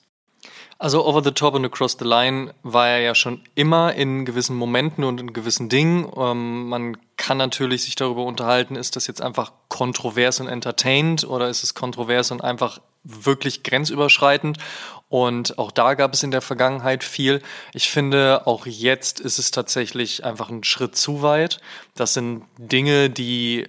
[0.79, 4.57] Also Over the Top und Across the Line war er ja schon immer in gewissen
[4.57, 6.11] Momenten und in gewissen Dingen.
[6.16, 11.49] Ähm, man kann natürlich sich darüber unterhalten, ist das jetzt einfach kontrovers und entertained oder
[11.49, 14.59] ist es kontrovers und einfach wirklich grenzüberschreitend?
[15.09, 17.41] Und auch da gab es in der Vergangenheit viel.
[17.72, 21.61] Ich finde, auch jetzt ist es tatsächlich einfach ein Schritt zu weit.
[21.95, 23.68] Das sind Dinge, die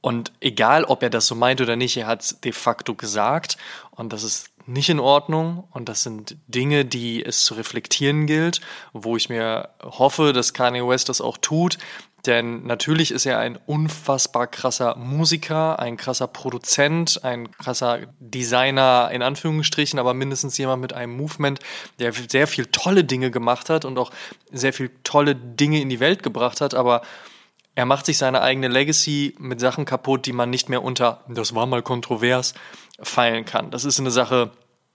[0.00, 3.56] und egal, ob er das so meint oder nicht, er hat es de facto gesagt.
[3.90, 8.60] Und das ist nicht in Ordnung und das sind Dinge, die es zu reflektieren gilt,
[8.92, 11.78] wo ich mir hoffe, dass Kanye West das auch tut.
[12.26, 19.22] Denn natürlich ist er ein unfassbar krasser Musiker, ein krasser Produzent, ein krasser Designer in
[19.22, 21.60] Anführungsstrichen, aber mindestens jemand mit einem Movement,
[22.00, 24.10] der sehr viel tolle Dinge gemacht hat und auch
[24.50, 26.74] sehr viel tolle Dinge in die Welt gebracht hat.
[26.74, 27.02] Aber
[27.76, 31.54] er macht sich seine eigene Legacy mit Sachen kaputt, die man nicht mehr unter, das
[31.54, 32.54] war mal kontrovers,
[33.00, 33.70] feilen kann.
[33.70, 34.50] Das ist eine Sache,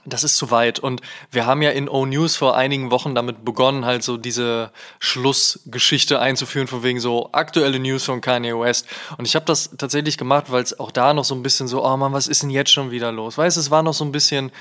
[0.06, 0.80] das ist zu weit.
[0.80, 6.20] Und wir haben ja in O-News vor einigen Wochen damit begonnen, halt so diese Schlussgeschichte
[6.20, 8.88] einzuführen, von wegen so aktuelle News von Kanye West.
[9.18, 11.86] Und ich habe das tatsächlich gemacht, weil es auch da noch so ein bisschen so,
[11.86, 13.38] oh Mann, was ist denn jetzt schon wieder los?
[13.38, 14.52] Weißt du, es war noch so ein bisschen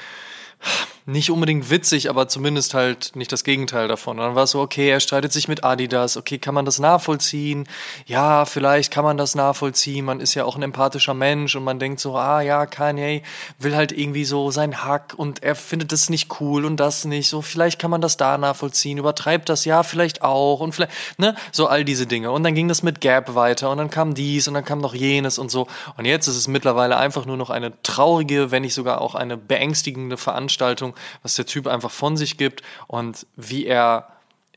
[1.11, 4.19] nicht unbedingt witzig, aber zumindest halt nicht das Gegenteil davon.
[4.19, 7.67] Dann war es so, okay, er streitet sich mit Adidas, okay, kann man das nachvollziehen?
[8.07, 10.05] Ja, vielleicht kann man das nachvollziehen.
[10.05, 13.23] Man ist ja auch ein empathischer Mensch und man denkt so, ah ja, Kanye
[13.59, 17.29] will halt irgendwie so sein Hack und er findet das nicht cool und das nicht.
[17.29, 21.35] So, vielleicht kann man das da nachvollziehen, übertreibt das, ja, vielleicht auch und vielleicht, ne,
[21.51, 22.31] so all diese Dinge.
[22.31, 24.95] Und dann ging das mit Gap weiter und dann kam dies und dann kam noch
[24.95, 25.67] jenes und so.
[25.97, 29.37] Und jetzt ist es mittlerweile einfach nur noch eine traurige, wenn nicht sogar auch eine
[29.37, 34.09] beängstigende Veranstaltung, was der Typ einfach von sich gibt und wie er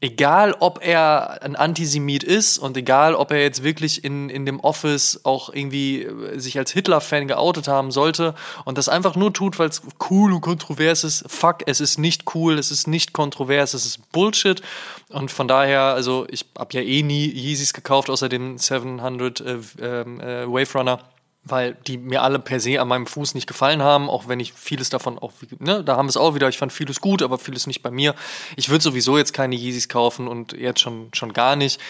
[0.03, 4.59] egal ob er ein Antisemit ist und egal ob er jetzt wirklich in, in dem
[4.59, 8.35] Office auch irgendwie äh, sich als Hitler-Fan geoutet haben sollte
[8.65, 12.35] und das einfach nur tut, weil es cool und kontrovers ist, fuck, es ist nicht
[12.35, 14.61] cool, es ist nicht kontrovers, es ist Bullshit.
[15.07, 19.57] Und von daher, also ich habe ja eh nie Yeezys gekauft, außer dem 700 äh,
[19.79, 20.99] ähm, äh, Wave Runner
[21.45, 24.53] weil die mir alle per se an meinem Fuß nicht gefallen haben, auch wenn ich
[24.53, 27.37] vieles davon auch, ne, da haben wir es auch wieder, ich fand vieles gut, aber
[27.37, 28.15] vieles nicht bei mir.
[28.55, 31.81] Ich würde sowieso jetzt keine Yeezys kaufen und jetzt schon, schon gar nicht.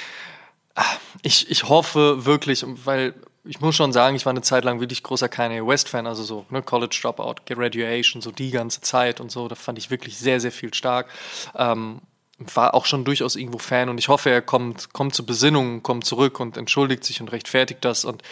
[1.21, 3.13] Ich, ich hoffe wirklich, weil
[3.45, 6.45] ich muss schon sagen, ich war eine Zeit lang wirklich großer Kanye West-Fan, also so
[6.49, 10.39] ne, College Dropout, Graduation, so die ganze Zeit und so, da fand ich wirklich sehr,
[10.39, 11.09] sehr viel stark.
[11.55, 12.01] Ähm,
[12.39, 16.05] war auch schon durchaus irgendwo Fan und ich hoffe, er kommt, kommt zur Besinnung, kommt
[16.05, 18.23] zurück und entschuldigt sich und rechtfertigt das und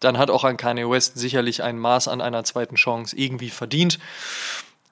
[0.00, 3.98] dann hat auch ein Kanye West sicherlich ein Maß an einer zweiten Chance irgendwie verdient.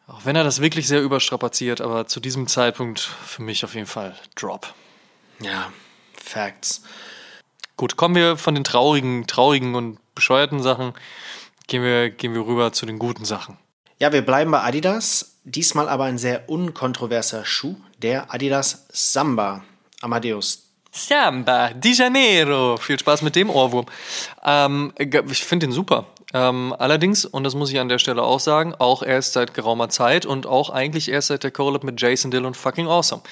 [0.07, 3.87] Auch wenn er das wirklich sehr überstrapaziert, aber zu diesem Zeitpunkt für mich auf jeden
[3.87, 4.75] Fall Drop.
[5.41, 5.73] Ja,
[6.15, 6.83] Facts.
[7.77, 10.93] Gut, kommen wir von den traurigen, traurigen und bescheuerten Sachen,
[11.67, 13.59] gehen wir, gehen wir rüber zu den guten Sachen.
[13.99, 15.39] Ja, wir bleiben bei Adidas.
[15.45, 19.65] Diesmal aber ein sehr unkontroverser Schuh, der Adidas Samba.
[20.01, 22.77] Amadeus, Samba di Janeiro.
[22.77, 23.87] Viel Spaß mit dem Ohrwurm.
[24.45, 26.07] Ähm, ich finde den super.
[26.35, 29.89] Ähm, allerdings, und das muss ich an der Stelle auch sagen, auch erst seit geraumer
[29.89, 33.23] Zeit und auch eigentlich erst seit der Collab mit Jason Dill und Fucking Awesome.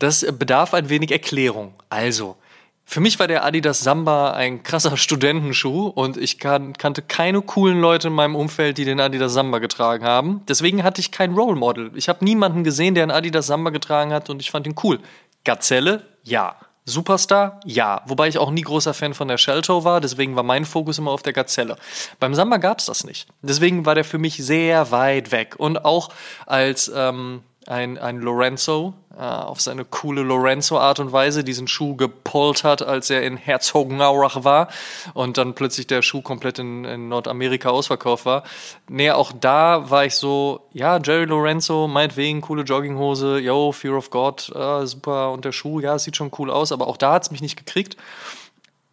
[0.00, 1.74] Das bedarf ein wenig Erklärung.
[1.88, 2.36] Also,
[2.84, 7.80] für mich war der Adidas Samba ein krasser Studentenschuh und ich kan kannte keine coolen
[7.80, 10.42] Leute in meinem Umfeld, die den Adidas Samba getragen haben.
[10.48, 11.92] Deswegen hatte ich kein Role Model.
[11.94, 14.98] Ich habe niemanden gesehen, der einen Adidas Samba getragen hat und ich fand ihn cool.
[15.44, 16.08] Gazelle?
[16.24, 16.56] Ja.
[16.88, 17.60] Superstar?
[17.64, 18.02] Ja.
[18.06, 21.10] Wobei ich auch nie großer Fan von der Shelltoe war, deswegen war mein Fokus immer
[21.10, 21.76] auf der Gazelle.
[22.20, 23.28] Beim Samba gab es das nicht.
[23.42, 25.54] Deswegen war der für mich sehr weit weg.
[25.58, 26.10] Und auch
[26.46, 32.64] als ähm, ein, ein Lorenzo äh, auf seine coole Lorenzo-Art und Weise diesen Schuh gepollt
[32.64, 34.68] hat, als er in Herzogenaurach war
[35.12, 38.44] und dann plötzlich der Schuh komplett in, in Nordamerika ausverkauft war.
[38.88, 44.10] Nee, auch da war ich so, ja, Jerry Lorenzo, meinetwegen, coole Jogginghose, yo, Fear of
[44.10, 47.24] God, äh, super, und der Schuh, ja, sieht schon cool aus, aber auch da hat
[47.24, 47.96] es mich nicht gekriegt.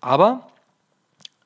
[0.02, 0.48] Aber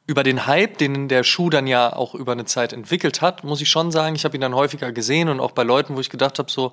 [0.10, 3.62] über den Hype, den der Schuh dann ja auch über eine Zeit entwickelt hat, muss
[3.62, 6.10] ich schon sagen, ich habe ihn dann häufiger gesehen und auch bei Leuten, wo ich
[6.10, 6.72] gedacht habe, so,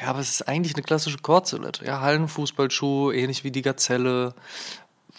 [0.00, 1.84] ja, aber es ist eigentlich eine klassische Chord-Silhouette.
[1.84, 4.36] Ja, Hallenfußballschuh, ähnlich wie die Gazelle.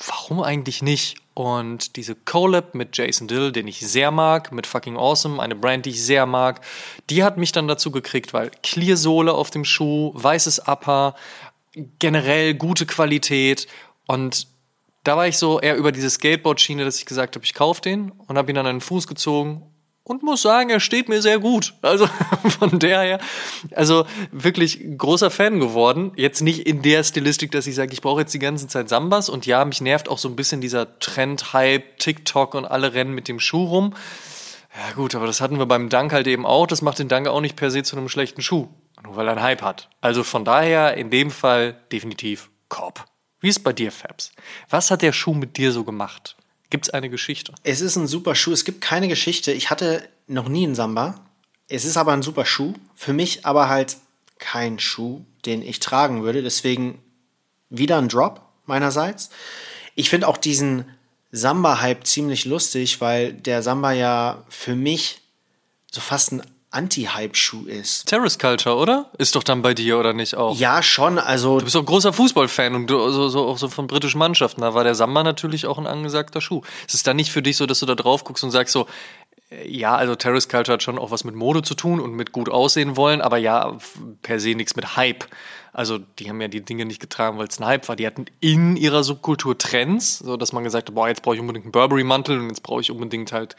[0.08, 1.18] Warum eigentlich nicht?
[1.34, 5.86] Und diese Collab mit Jason Dill, den ich sehr mag, mit Fucking Awesome, eine Brand,
[5.86, 6.62] die ich sehr mag,
[7.10, 11.16] die hat mich dann dazu gekriegt, weil Clear-Sohle auf dem Schuh, weißes Upper,
[12.00, 13.68] generell gute Qualität
[14.08, 14.48] und
[15.04, 18.12] da war ich so eher über diese Skateboard-Schiene, dass ich gesagt habe, ich kaufe den
[18.12, 19.64] und habe ihn an einen Fuß gezogen
[20.04, 21.74] und muss sagen, er steht mir sehr gut.
[21.82, 22.08] Also
[22.60, 23.20] von daher,
[23.72, 26.12] also wirklich großer Fan geworden.
[26.16, 29.30] Jetzt nicht in der Stilistik, dass ich sage, ich brauche jetzt die ganze Zeit Sambas
[29.30, 33.28] und ja, mich nervt auch so ein bisschen dieser Trend-Hype, TikTok und alle rennen mit
[33.28, 33.94] dem Schuh rum.
[34.76, 36.66] Ja gut, aber das hatten wir beim Dank halt eben auch.
[36.66, 38.70] Das macht den Dank auch nicht per se zu einem schlechten Schuh,
[39.04, 39.90] nur weil er einen Hype hat.
[40.02, 43.06] Also von daher in dem Fall definitiv Korb.
[43.44, 44.32] Wie ist bei dir, Fabs?
[44.70, 46.38] Was hat der Schuh mit dir so gemacht?
[46.70, 47.54] Gibt es eine Geschichte?
[47.64, 48.54] Es ist ein super Schuh.
[48.54, 49.52] Es gibt keine Geschichte.
[49.52, 51.20] Ich hatte noch nie einen Samba.
[51.68, 52.74] Es ist aber ein super Schuh.
[52.96, 53.98] Für mich aber halt
[54.40, 56.42] kein Schuh, den ich tragen würde.
[56.42, 57.02] Deswegen
[57.70, 59.30] wieder ein Drop meinerseits.
[59.94, 60.86] Ich finde auch diesen
[61.34, 65.20] Samba-Hype ziemlich lustig, weil der Samba ja für mich
[65.92, 68.08] so fast ein Anti-Hype-Schuh ist.
[68.08, 69.10] Terrace Culture, oder?
[69.18, 70.58] Ist doch dann bei dir, oder nicht auch?
[70.58, 71.20] Ja, schon.
[71.20, 74.20] Also Du bist doch ein großer Fußballfan und du, so, so, auch so von britischen
[74.20, 74.62] Mannschaften.
[74.62, 76.62] Da war der Samba natürlich auch ein angesagter Schuh.
[76.88, 78.88] Ist es dann nicht für dich so, dass du da drauf guckst und sagst so,
[79.52, 82.32] äh, ja, also Terrace Culture hat schon auch was mit Mode zu tun und mit
[82.32, 83.78] gut aussehen wollen, aber ja,
[84.22, 85.26] per se nichts mit Hype.
[85.74, 87.96] Also die haben ja die Dinge nicht getragen, weil es ein Hype war.
[87.96, 91.42] Die hatten in ihrer Subkultur Trends, so dass man gesagt hat, boah, jetzt brauche ich
[91.42, 93.56] unbedingt einen Burberry-Mantel und jetzt brauche ich unbedingt halt,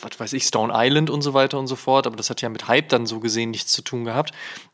[0.00, 2.06] was weiß ich, Stone Island und so weiter und so fort.
[2.06, 4.32] Aber das hat ja mit Hype dann so gesehen nichts zu tun gehabt.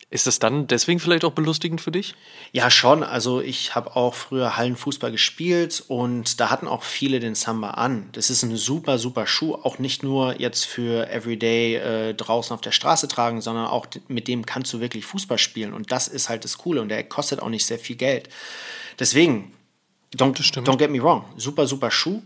[0.09, 2.15] Ist das dann deswegen vielleicht auch belustigend für dich?
[2.53, 3.03] Ja, schon.
[3.03, 8.09] Also ich habe auch früher Hallenfußball gespielt und da hatten auch viele den Samba an.
[8.13, 9.55] Das ist ein super, super Schuh.
[9.55, 14.29] Auch nicht nur jetzt für Everyday äh, draußen auf der Straße tragen, sondern auch mit
[14.29, 15.73] dem kannst du wirklich Fußball spielen.
[15.73, 18.29] Und das ist halt das Coole und der kostet auch nicht sehr viel Geld.
[19.01, 19.53] Deswegen,
[20.17, 22.23] don't, don't get me wrong, super, super Schuh,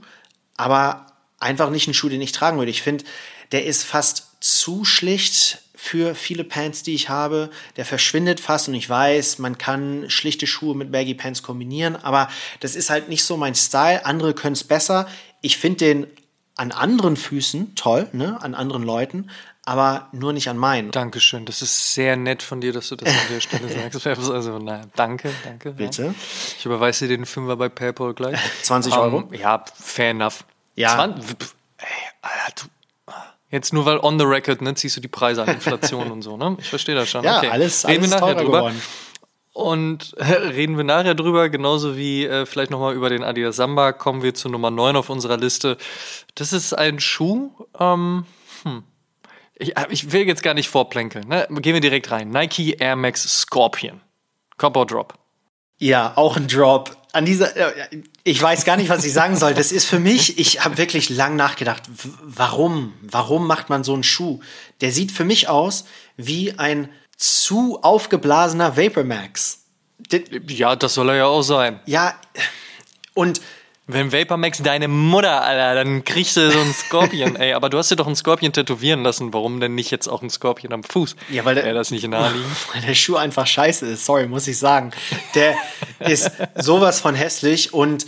[0.59, 1.07] aber
[1.39, 2.71] einfach nicht ein Schuh, den ich tragen würde.
[2.71, 3.05] Ich finde,
[3.53, 7.49] der ist fast zu schlicht für viele Pants, die ich habe.
[7.77, 12.29] Der verschwindet fast und ich weiß, man kann schlichte Schuhe mit Baggy Pants kombinieren, aber
[12.61, 14.05] das ist halt nicht so mein Style.
[14.05, 15.09] Andere können es besser.
[15.41, 16.07] Ich finde den
[16.55, 19.31] an anderen Füßen toll, ne, an anderen Leuten,
[19.65, 20.91] aber nur nicht an meinen.
[20.91, 21.47] Dankeschön.
[21.47, 24.07] Das ist sehr nett von dir, dass du das an der Stelle sagst.
[24.07, 25.73] Also, naja, danke, danke.
[25.73, 26.05] Bitte.
[26.05, 26.15] Ja.
[26.59, 28.39] Ich überweise dir den Fünfer bei PayPal gleich.
[28.65, 29.31] 20 Euro?
[29.33, 30.45] Ähm, ja, fair enough.
[30.77, 30.97] Ja.
[30.97, 31.87] 20, pf, ey,
[32.21, 32.69] Alter, du,
[33.51, 36.37] jetzt nur weil on the record, ne, ziehst du die Preise an Inflation und so,
[36.37, 36.57] ne?
[36.61, 37.25] Ich verstehe das schon.
[37.25, 37.49] Ja, okay.
[37.49, 38.59] alles, Reden alles wir nachher drüber.
[38.59, 38.83] geworden.
[39.53, 43.93] Und äh, reden wir nachher drüber, genauso wie äh, vielleicht nochmal über den Adidas Samba.
[43.93, 45.77] Kommen wir zu Nummer 9 auf unserer Liste.
[46.35, 47.51] Das ist ein Schuh.
[47.79, 48.25] Ähm,
[48.63, 48.85] hm.
[49.55, 51.27] ich, äh, ich will jetzt gar nicht vorplänkeln.
[51.29, 51.47] Ne?
[51.51, 52.31] Gehen wir direkt rein.
[52.31, 54.01] Nike Air Max Scorpion.
[54.57, 55.15] Cop or Drop.
[55.79, 56.97] Ja, auch ein Drop.
[57.13, 59.55] An dieser, äh, ich weiß gar nicht, was ich sagen soll.
[59.55, 61.83] Das ist für mich, ich habe wirklich lang nachgedacht,
[62.23, 62.93] warum?
[63.03, 64.41] Warum macht man so einen Schuh?
[64.81, 65.85] Der sieht für mich aus
[66.17, 69.65] wie ein zu aufgeblasener Vapor Max.
[70.49, 71.81] Ja, das soll er ja auch sein.
[71.87, 72.15] Ja,
[73.15, 73.41] und
[73.93, 77.53] Wenn Vapor Max deine Mutter, Alter, dann kriegst du so einen Scorpion, ey.
[77.55, 79.33] Aber du hast dir doch einen Scorpion tätowieren lassen.
[79.33, 81.17] Warum denn nicht jetzt auch einen Scorpion am Fuß?
[81.31, 82.51] Ja, weil der- Wäre das nicht naheliegend?
[82.75, 84.05] weil der Schuh einfach scheiße ist.
[84.07, 84.93] Sorry, muss ich sagen.
[85.35, 85.55] Der
[86.01, 88.07] ist sowas von hässlich und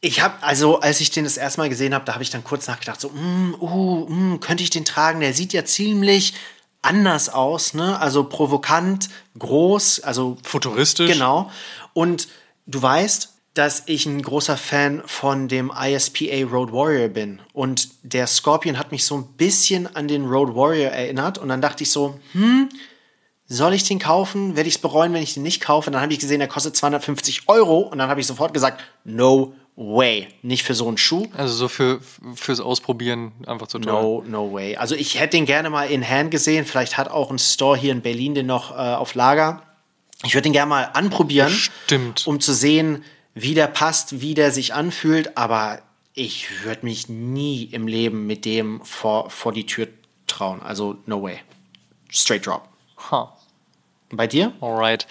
[0.00, 2.42] ich habe, also als ich den das erste Mal gesehen habe, da habe ich dann
[2.42, 5.20] kurz nachgedacht, so, mm, uh, mm, könnte ich den tragen?
[5.20, 6.34] Der sieht ja ziemlich
[6.82, 8.00] anders aus, ne?
[8.00, 9.08] Also provokant,
[9.38, 11.08] groß, also Futuristisch.
[11.08, 11.50] Genau.
[11.92, 12.26] Und
[12.66, 17.40] du weißt, dass ich ein großer Fan von dem ISPA Road Warrior bin.
[17.52, 21.36] Und der Scorpion hat mich so ein bisschen an den Road Warrior erinnert.
[21.38, 22.70] Und dann dachte ich so, hm,
[23.46, 24.56] soll ich den kaufen?
[24.56, 25.90] Werde ich es bereuen, wenn ich den nicht kaufe?
[25.90, 27.80] Dann habe ich gesehen, der kostet 250 Euro.
[27.80, 30.28] Und dann habe ich sofort gesagt, no way.
[30.40, 31.26] Nicht für so einen Schuh.
[31.36, 32.00] Also so für,
[32.34, 33.92] fürs Ausprobieren einfach zu teuer.
[33.92, 34.76] No, no way.
[34.76, 36.64] Also ich hätte den gerne mal in Hand gesehen.
[36.64, 39.62] Vielleicht hat auch ein Store hier in Berlin den noch äh, auf Lager.
[40.24, 42.26] Ich würde den gerne mal anprobieren, Stimmt.
[42.26, 43.04] um zu sehen,
[43.34, 45.36] wie der passt, wie der sich anfühlt.
[45.36, 45.80] Aber
[46.14, 49.88] ich würde mich nie im Leben mit dem vor, vor die Tür
[50.26, 50.60] trauen.
[50.62, 51.40] Also no way.
[52.10, 52.68] Straight drop.
[53.10, 53.36] Ha.
[54.10, 54.52] Bei dir?
[54.60, 55.06] Alright.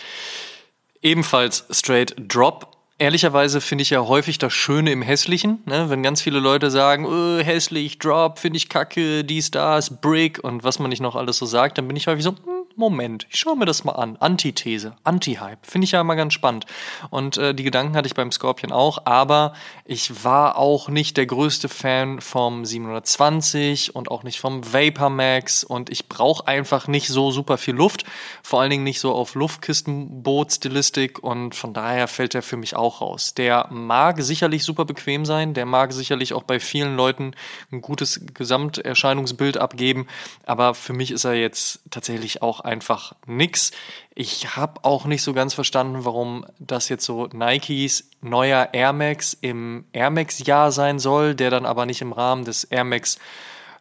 [1.02, 2.78] Ebenfalls straight drop.
[3.00, 5.64] Ehrlicherweise finde ich ja häufig das Schöne im Hässlichen.
[5.66, 5.90] Ne?
[5.90, 10.64] Wenn ganz viele Leute sagen, äh, hässlich, drop, finde ich kacke, dies, das, brick und
[10.64, 13.40] was man nicht noch alles so sagt, dann bin ich häufig so, hm, Moment, ich
[13.40, 14.18] schaue mir das mal an.
[14.18, 15.66] Antithese, Anti-Hype.
[15.66, 16.66] Finde ich ja immer ganz spannend.
[17.10, 19.54] Und äh, die Gedanken hatte ich beim Scorpion auch, aber
[19.86, 25.64] ich war auch nicht der größte Fan vom 720 und auch nicht vom Vapor Max
[25.64, 28.06] und ich brauche einfach nicht so super viel Luft.
[28.42, 33.02] Vor allen Dingen nicht so auf Luftkistenboot-Stilistik und von daher fällt er für mich auch
[33.02, 33.34] raus.
[33.34, 37.34] Der mag sicherlich super bequem sein, der mag sicherlich auch bei vielen Leuten
[37.72, 40.08] ein gutes Gesamterscheinungsbild abgeben,
[40.46, 43.72] aber für mich ist er jetzt tatsächlich auch einfach nix.
[44.16, 49.38] Ich habe auch nicht so ganz verstanden, warum das jetzt so Nikes neuer Air Max
[49.40, 53.20] im Air Max Jahr sein soll, der dann aber nicht im Rahmen des Air Max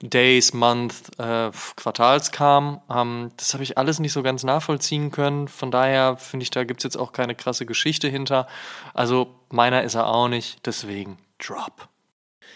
[0.02, 2.80] Days, Month, äh, Quartals kam.
[2.90, 5.46] Ähm, das habe ich alles nicht so ganz nachvollziehen können.
[5.46, 8.48] Von daher finde ich, da gibt es jetzt auch keine krasse Geschichte hinter.
[8.94, 11.88] Also meiner ist er auch nicht, deswegen Drop.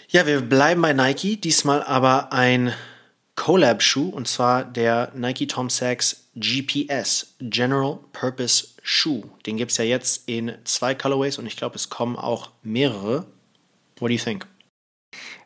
[0.09, 2.73] Ja, wir bleiben bei Nike, diesmal aber ein
[3.37, 9.23] Collab-Schuh und zwar der Nike Tom Sachs GPS, General Purpose Schuh.
[9.47, 13.27] Den gibt es ja jetzt in zwei Colorways und ich glaube, es kommen auch mehrere.
[13.99, 14.47] What do you think?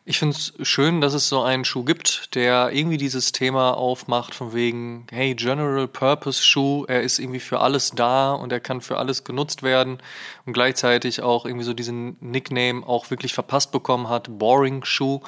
[0.05, 4.33] Ich finde es schön, dass es so einen Schuh gibt, der irgendwie dieses Thema aufmacht,
[4.33, 8.81] von wegen, hey, General Purpose Schuh, er ist irgendwie für alles da und er kann
[8.81, 9.99] für alles genutzt werden
[10.47, 15.21] und gleichzeitig auch irgendwie so diesen Nickname auch wirklich verpasst bekommen hat, Boring Schuh.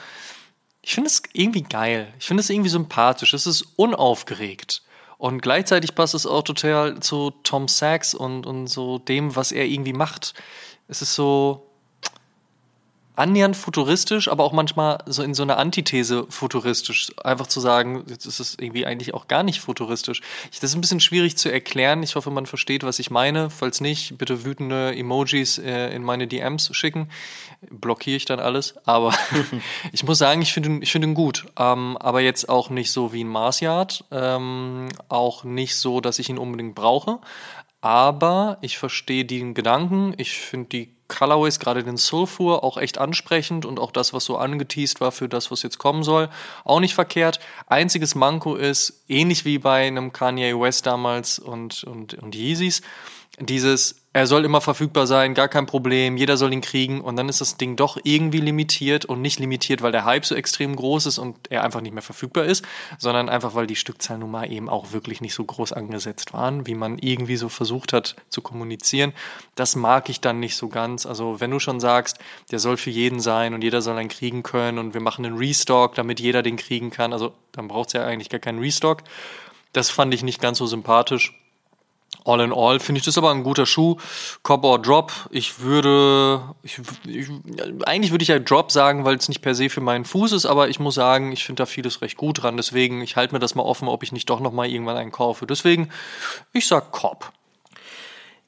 [0.82, 2.14] Ich finde es irgendwie geil.
[2.20, 3.34] Ich finde es irgendwie sympathisch.
[3.34, 4.82] Es ist unaufgeregt.
[5.18, 9.66] Und gleichzeitig passt es auch total zu Tom Sachs und, und so dem, was er
[9.66, 10.34] irgendwie macht.
[10.88, 11.71] Es ist so,
[13.22, 17.12] annähernd futuristisch, aber auch manchmal so in so einer Antithese futuristisch.
[17.24, 20.22] Einfach zu sagen, jetzt ist es irgendwie eigentlich auch gar nicht futuristisch.
[20.50, 22.02] Das ist ein bisschen schwierig zu erklären.
[22.02, 23.52] Ich hoffe, man versteht, was ich meine.
[23.52, 27.10] Falls nicht, bitte wütende Emojis äh, in meine DMs schicken.
[27.70, 28.74] Blockiere ich dann alles.
[28.86, 29.14] Aber
[29.92, 31.46] ich muss sagen, ich finde ihn, ich finde ihn gut.
[31.60, 34.04] Ähm, aber jetzt auch nicht so wie ein Mars Yard.
[34.10, 37.20] Ähm, auch nicht so, dass ich ihn unbedingt brauche.
[37.82, 40.14] Aber ich verstehe den Gedanken.
[40.18, 44.38] Ich finde die Colorways, gerade den Sulfur, auch echt ansprechend und auch das, was so
[44.38, 46.30] angeteased war für das, was jetzt kommen soll,
[46.64, 47.40] auch nicht verkehrt.
[47.68, 52.82] Einziges Manko ist, ähnlich wie bei einem Kanye West damals und, und, und Yeezys,
[53.40, 57.30] dieses er soll immer verfügbar sein, gar kein Problem, jeder soll ihn kriegen und dann
[57.30, 61.06] ist das Ding doch irgendwie limitiert und nicht limitiert, weil der Hype so extrem groß
[61.06, 62.66] ist und er einfach nicht mehr verfügbar ist,
[62.98, 66.68] sondern einfach, weil die Stückzahl nun mal eben auch wirklich nicht so groß angesetzt waren,
[66.68, 69.14] wie man irgendwie so versucht hat zu kommunizieren.
[69.56, 71.06] Das mag ich dann nicht so ganz.
[71.06, 72.20] Also wenn du schon sagst,
[72.52, 75.38] der soll für jeden sein und jeder soll einen kriegen können und wir machen einen
[75.38, 79.04] Restock, damit jeder den kriegen kann, also dann braucht es ja eigentlich gar keinen Restock.
[79.72, 81.41] Das fand ich nicht ganz so sympathisch.
[82.24, 83.98] All in all finde ich das aber ein guter Schuh.
[84.44, 85.12] Cop or Drop.
[85.32, 87.28] Ich würde, ich, ich,
[87.86, 90.46] eigentlich würde ich ja Drop sagen, weil es nicht per se für meinen Fuß ist,
[90.46, 92.58] aber ich muss sagen, ich finde da vieles recht gut dran.
[92.58, 95.12] Deswegen, ich halte mir das mal offen, ob ich nicht doch noch mal irgendwann einen
[95.12, 95.48] kaufe.
[95.48, 95.90] Deswegen,
[96.54, 97.32] ich sag Cop.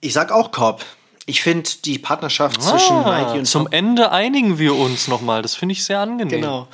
[0.02, 0.86] Ich sag auch Cop.
[1.26, 5.22] Ich finde die Partnerschaft ah, zwischen Nike und zum Tom Ende einigen wir uns noch
[5.22, 5.42] mal.
[5.42, 6.42] Das finde ich sehr angenehm.
[6.42, 6.68] Genau.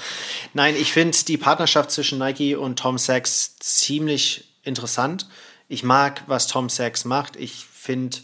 [0.54, 5.28] Nein, ich finde die Partnerschaft zwischen Nike und Tom Sachs ziemlich interessant
[5.70, 7.38] ich mag, was Tom Sachs macht.
[7.38, 8.18] Ich finde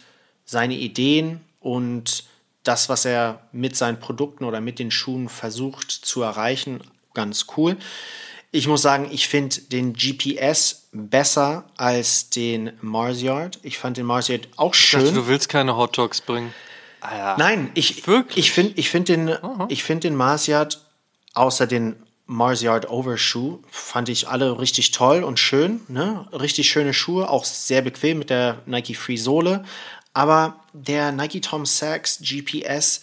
[0.44, 2.26] seine Ideen und
[2.64, 6.82] das, was er mit seinen Produkten oder mit den Schuhen versucht zu erreichen,
[7.14, 7.78] ganz cool.
[8.52, 13.60] Ich muss sagen, ich finde den GPS besser als den Mars Yard.
[13.64, 15.02] Ich fand den Mars Yard auch schön.
[15.02, 16.54] Ich dachte, du willst keine Hot Dogs bringen.
[17.02, 17.36] Ah, ja.
[17.38, 18.38] Nein, ich, Wirklich?
[18.38, 20.84] ich finde ich find den, uh find den Mars Yard
[21.36, 21.96] außer den
[22.28, 25.82] Mars Yard Overshoe fand ich alle richtig toll und schön.
[25.88, 26.28] Ne?
[26.32, 29.64] Richtig schöne Schuhe, auch sehr bequem mit der Nike Free Sohle.
[30.14, 33.02] Aber der Nike Tom Sachs GPS,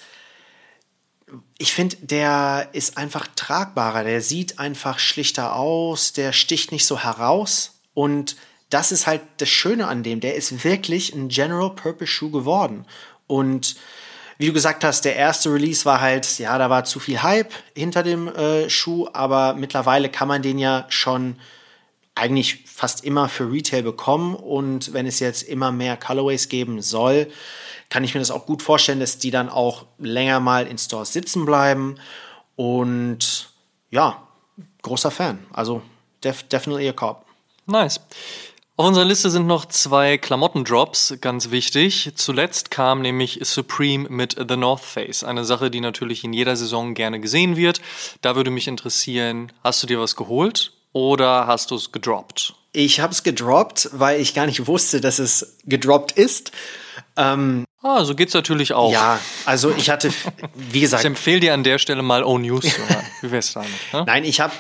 [1.59, 4.03] ich finde, der ist einfach tragbarer.
[4.05, 7.79] Der sieht einfach schlichter aus, der sticht nicht so heraus.
[7.95, 8.37] Und
[8.71, 10.21] das ist halt das Schöne an dem.
[10.21, 12.87] Der ist wirklich ein General Purpose Schuh geworden.
[13.27, 13.77] Und
[14.43, 17.53] wie du gesagt hast, der erste Release war halt, ja, da war zu viel Hype
[17.77, 21.37] hinter dem äh, Schuh, aber mittlerweile kann man den ja schon
[22.17, 27.31] eigentlich fast immer für Retail bekommen und wenn es jetzt immer mehr Colorways geben soll,
[27.89, 31.13] kann ich mir das auch gut vorstellen, dass die dann auch länger mal in Stores
[31.13, 31.95] sitzen bleiben
[32.57, 33.49] und
[33.93, 34.27] ja,
[34.83, 35.39] großer Fan.
[35.53, 35.83] Also
[36.25, 37.27] def definitely a cop.
[37.67, 38.01] Nice.
[38.83, 42.11] Auf unserer Liste sind noch zwei Klamottendrops, ganz wichtig.
[42.17, 46.95] Zuletzt kam nämlich Supreme mit The North Face, eine Sache, die natürlich in jeder Saison
[46.95, 47.81] gerne gesehen wird.
[48.23, 52.55] Da würde mich interessieren, hast du dir was geholt oder hast du es gedroppt?
[52.73, 56.51] Ich habe es gedroppt, weil ich gar nicht wusste, dass es gedroppt ist.
[57.17, 58.93] Ähm, ah, so geht's natürlich auch.
[58.93, 60.11] Ja, also ich hatte,
[60.55, 61.03] wie gesagt.
[61.03, 63.05] Ich empfehle dir an der Stelle mal O News zu hören.
[63.21, 63.71] Wie wär's damit?
[63.93, 64.05] Ne?
[64.07, 64.53] Nein, ich habe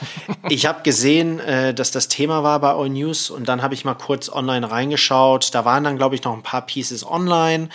[0.48, 3.84] ich hab gesehen, äh, dass das Thema war bei O News und dann habe ich
[3.84, 5.55] mal kurz online reingeschaut.
[5.55, 7.68] Da waren dann, glaube ich, noch ein paar Pieces online,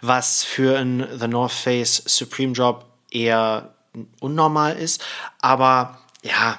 [0.00, 3.74] was für ein The North Face Supreme Job eher
[4.20, 5.04] unnormal ist.
[5.40, 6.58] Aber ja,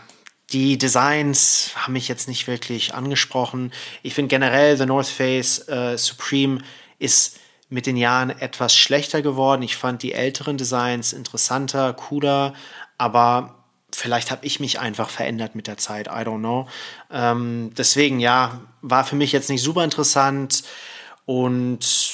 [0.51, 3.73] die Designs haben mich jetzt nicht wirklich angesprochen.
[4.03, 6.61] Ich finde generell The North Face äh, Supreme
[6.99, 7.39] ist
[7.73, 9.63] mit den Jahren etwas schlechter geworden.
[9.63, 12.53] Ich fand die älteren Designs interessanter, cooler,
[12.99, 13.55] aber
[13.91, 16.05] vielleicht habe ich mich einfach verändert mit der Zeit.
[16.05, 16.67] I don't know.
[17.11, 20.63] Ähm, deswegen, ja, war für mich jetzt nicht super interessant
[21.25, 22.13] und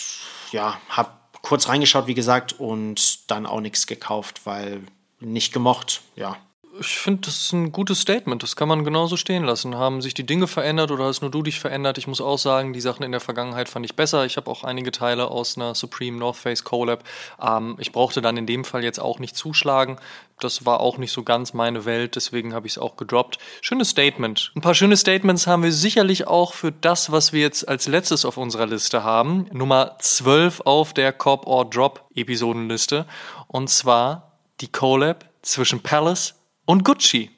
[0.52, 4.84] ja, habe kurz reingeschaut, wie gesagt, und dann auch nichts gekauft, weil
[5.20, 6.38] nicht gemocht, ja.
[6.80, 8.42] Ich finde, das ist ein gutes Statement.
[8.42, 9.76] Das kann man genauso stehen lassen.
[9.76, 11.98] Haben sich die Dinge verändert oder hast nur du dich verändert?
[11.98, 14.26] Ich muss auch sagen, die Sachen in der Vergangenheit fand ich besser.
[14.26, 17.04] Ich habe auch einige Teile aus einer Supreme North Face Collab.
[17.42, 19.98] Ähm, ich brauchte dann in dem Fall jetzt auch nicht zuschlagen.
[20.40, 23.40] Das war auch nicht so ganz meine Welt, deswegen habe ich es auch gedroppt.
[23.60, 24.54] Schönes Statement.
[24.56, 28.24] Ein paar schöne Statements haben wir sicherlich auch für das, was wir jetzt als letztes
[28.24, 29.48] auf unserer Liste haben.
[29.52, 33.06] Nummer 12 auf der Cop or Drop Episodenliste.
[33.48, 36.39] Und zwar die Collab zwischen Palace
[36.70, 37.32] und Gucci.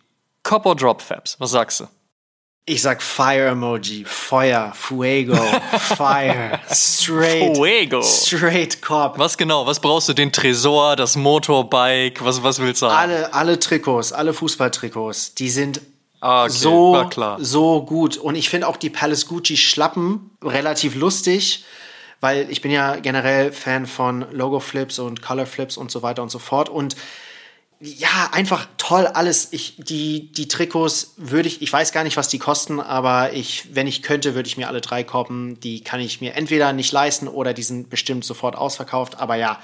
[0.44, 1.88] Cop or Drop Fabs, was sagst du?
[2.66, 5.36] Ich sag Fire Emoji, Feuer, Fuego,
[5.96, 8.02] Fire, straight, Fuego.
[8.02, 9.18] straight Cop.
[9.18, 9.66] Was genau?
[9.66, 10.14] Was brauchst du?
[10.14, 12.22] Den Tresor, das Motorbike?
[12.26, 12.98] Was, was willst du haben?
[12.98, 15.80] Alle, alle Trikots, alle Fußballtrikots, die sind
[16.20, 17.10] Ah, okay, so,
[17.40, 18.18] so gut.
[18.18, 21.64] Und ich finde auch die Palace Gucci Schlappen relativ lustig,
[22.20, 26.22] weil ich bin ja generell Fan von Logo Flips und Color Flips und so weiter
[26.22, 26.68] und so fort.
[26.68, 26.96] Und
[27.82, 29.48] ja, einfach toll alles.
[29.52, 33.76] Ich, die, die Trikots würde ich, ich weiß gar nicht, was die kosten, aber ich,
[33.76, 35.60] wenn ich könnte, würde ich mir alle drei koppen.
[35.62, 39.20] Die kann ich mir entweder nicht leisten oder die sind bestimmt sofort ausverkauft.
[39.20, 39.60] Aber ja,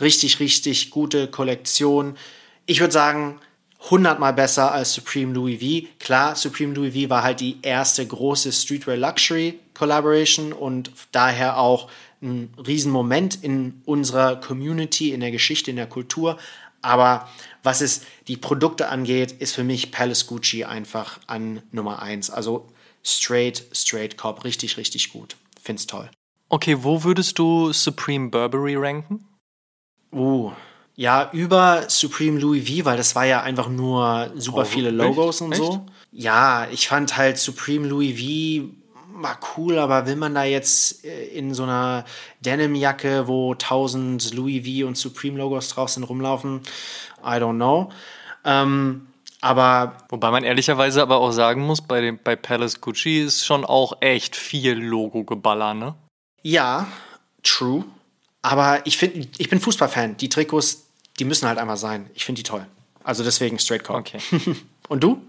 [0.00, 2.16] richtig, richtig gute Kollektion.
[2.66, 3.38] Ich würde sagen,
[3.88, 5.88] hundertmal besser als Supreme Louis V.
[6.00, 11.88] Klar, Supreme Louis V war halt die erste große Streetwear Luxury Collaboration und daher auch
[12.20, 16.36] ein Riesenmoment in unserer Community, in der Geschichte, in der Kultur.
[16.82, 17.28] Aber
[17.62, 22.30] was es die Produkte angeht, ist für mich Palace Gucci einfach an Nummer eins.
[22.30, 22.66] Also
[23.02, 24.44] straight, straight Cop.
[24.44, 25.36] Richtig, richtig gut.
[25.62, 26.10] Find's toll.
[26.48, 29.24] Okay, wo würdest du Supreme Burberry ranken?
[30.12, 30.50] Uh,
[30.96, 34.98] ja, über Supreme Louis V, weil das war ja einfach nur super Oh, viele echt?
[34.98, 35.60] Logos und Echt?
[35.62, 35.86] so.
[36.12, 38.74] Ja, ich fand halt Supreme Louis V
[39.22, 42.04] war cool, aber will man da jetzt äh, in so einer
[42.40, 46.60] Denimjacke, wo 1000 Louis V und Supreme Logos drauf sind, rumlaufen?
[47.22, 47.90] I don't know.
[48.44, 49.06] Ähm,
[49.40, 53.64] aber Wobei man ehrlicherweise aber auch sagen muss, bei, dem, bei Palace Gucci ist schon
[53.64, 55.94] auch echt viel Logo-Geballer, ne?
[56.42, 56.86] ja,
[57.42, 57.84] true.
[58.42, 60.16] Aber ich finde, ich bin Fußballfan.
[60.16, 60.86] Die Trikots,
[61.18, 62.08] die müssen halt einmal sein.
[62.14, 62.66] Ich finde die toll.
[63.04, 63.96] Also deswegen Straight Cop.
[63.96, 64.18] Okay.
[64.88, 65.20] Und du?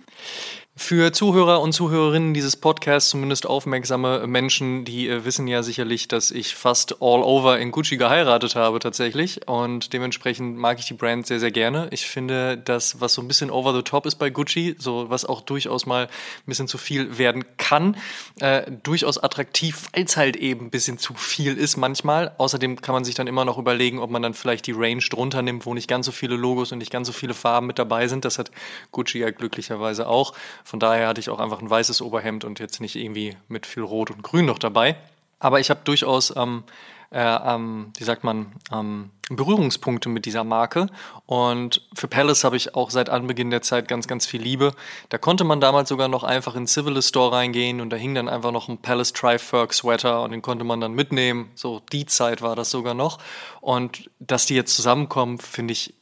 [0.84, 6.32] Für Zuhörer und Zuhörerinnen dieses Podcasts, zumindest aufmerksame Menschen, die äh, wissen ja sicherlich, dass
[6.32, 9.48] ich fast all over in Gucci geheiratet habe tatsächlich.
[9.48, 11.88] Und dementsprechend mag ich die Brand sehr, sehr gerne.
[11.92, 15.24] Ich finde, das, was so ein bisschen over the top ist bei Gucci, so was
[15.24, 16.10] auch durchaus mal ein
[16.48, 17.96] bisschen zu viel werden kann,
[18.40, 22.34] äh, durchaus attraktiv, weil es halt eben ein bisschen zu viel ist manchmal.
[22.40, 25.44] Außerdem kann man sich dann immer noch überlegen, ob man dann vielleicht die Range drunter
[25.44, 28.08] nimmt, wo nicht ganz so viele Logos und nicht ganz so viele Farben mit dabei
[28.08, 28.26] sind.
[28.26, 28.50] Das hat
[28.92, 30.34] Gucci ja glücklicherweise auch.
[30.72, 33.84] Von daher hatte ich auch einfach ein weißes Oberhemd und jetzt nicht irgendwie mit viel
[33.84, 34.96] Rot und Grün noch dabei.
[35.38, 36.64] Aber ich habe durchaus, ähm,
[37.12, 40.88] äh, ähm, wie sagt man, ähm, Berührungspunkte mit dieser Marke.
[41.26, 44.74] Und für Palace habe ich auch seit Anbeginn der Zeit ganz, ganz viel Liebe.
[45.10, 48.30] Da konnte man damals sogar noch einfach in Civilist Store reingehen und da hing dann
[48.30, 51.52] einfach noch ein Palace Tri-Ferg Sweater und den konnte man dann mitnehmen.
[51.54, 53.20] So die Zeit war das sogar noch.
[53.60, 55.96] Und dass die jetzt zusammenkommen, finde ich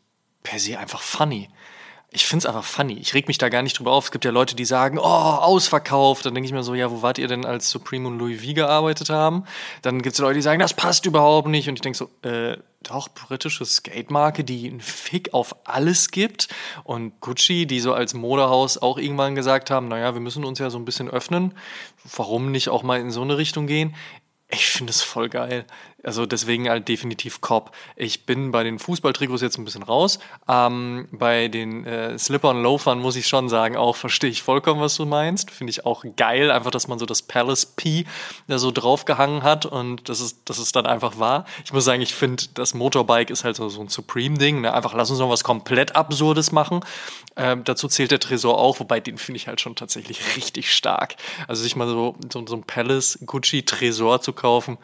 [0.43, 1.49] per se einfach funny.
[2.11, 2.97] Ich finde es einfach funny.
[2.97, 4.05] Ich reg mich da gar nicht drüber auf.
[4.05, 6.25] Es gibt ja Leute, die sagen, oh, ausverkauft.
[6.25, 8.53] Dann denke ich mir so, ja, wo wart ihr denn, als Supreme und Louis V
[8.53, 9.43] gearbeitet haben?
[9.83, 11.69] Dann gibt es Leute, die sagen, das passt überhaupt nicht.
[11.69, 16.47] Und ich denke so, äh, doch, britische Skatemarke, die einen Fick auf alles gibt.
[16.83, 20.71] Und Gucci, die so als Modehaus auch irgendwann gesagt haben, naja, wir müssen uns ja
[20.71, 21.53] so ein bisschen öffnen.
[22.15, 23.95] Warum nicht auch mal in so eine Richtung gehen?
[24.51, 25.65] Ich finde es voll geil.
[26.03, 27.71] Also deswegen halt definitiv Cop.
[27.95, 30.19] Ich bin bei den Fußballtrikots jetzt ein bisschen raus.
[30.47, 34.79] Ähm, bei den äh, Slipper und Loafern muss ich schon sagen, auch verstehe ich vollkommen,
[34.79, 35.51] was du meinst.
[35.51, 38.05] Finde ich auch geil, einfach, dass man so das Palace P
[38.47, 41.45] da so draufgehangen hat und das ist, das ist dann einfach war.
[41.65, 44.61] Ich muss sagen, ich finde, das Motorbike ist halt so, so ein Supreme-Ding.
[44.61, 44.73] Ne?
[44.73, 46.81] Einfach, lass uns noch was komplett Absurdes machen.
[47.35, 51.15] Ähm, dazu zählt der Tresor auch, wobei den finde ich halt schon tatsächlich richtig stark.
[51.47, 54.77] Also sich mal so, so, so ein Palace Gucci Tresor zu kaufen,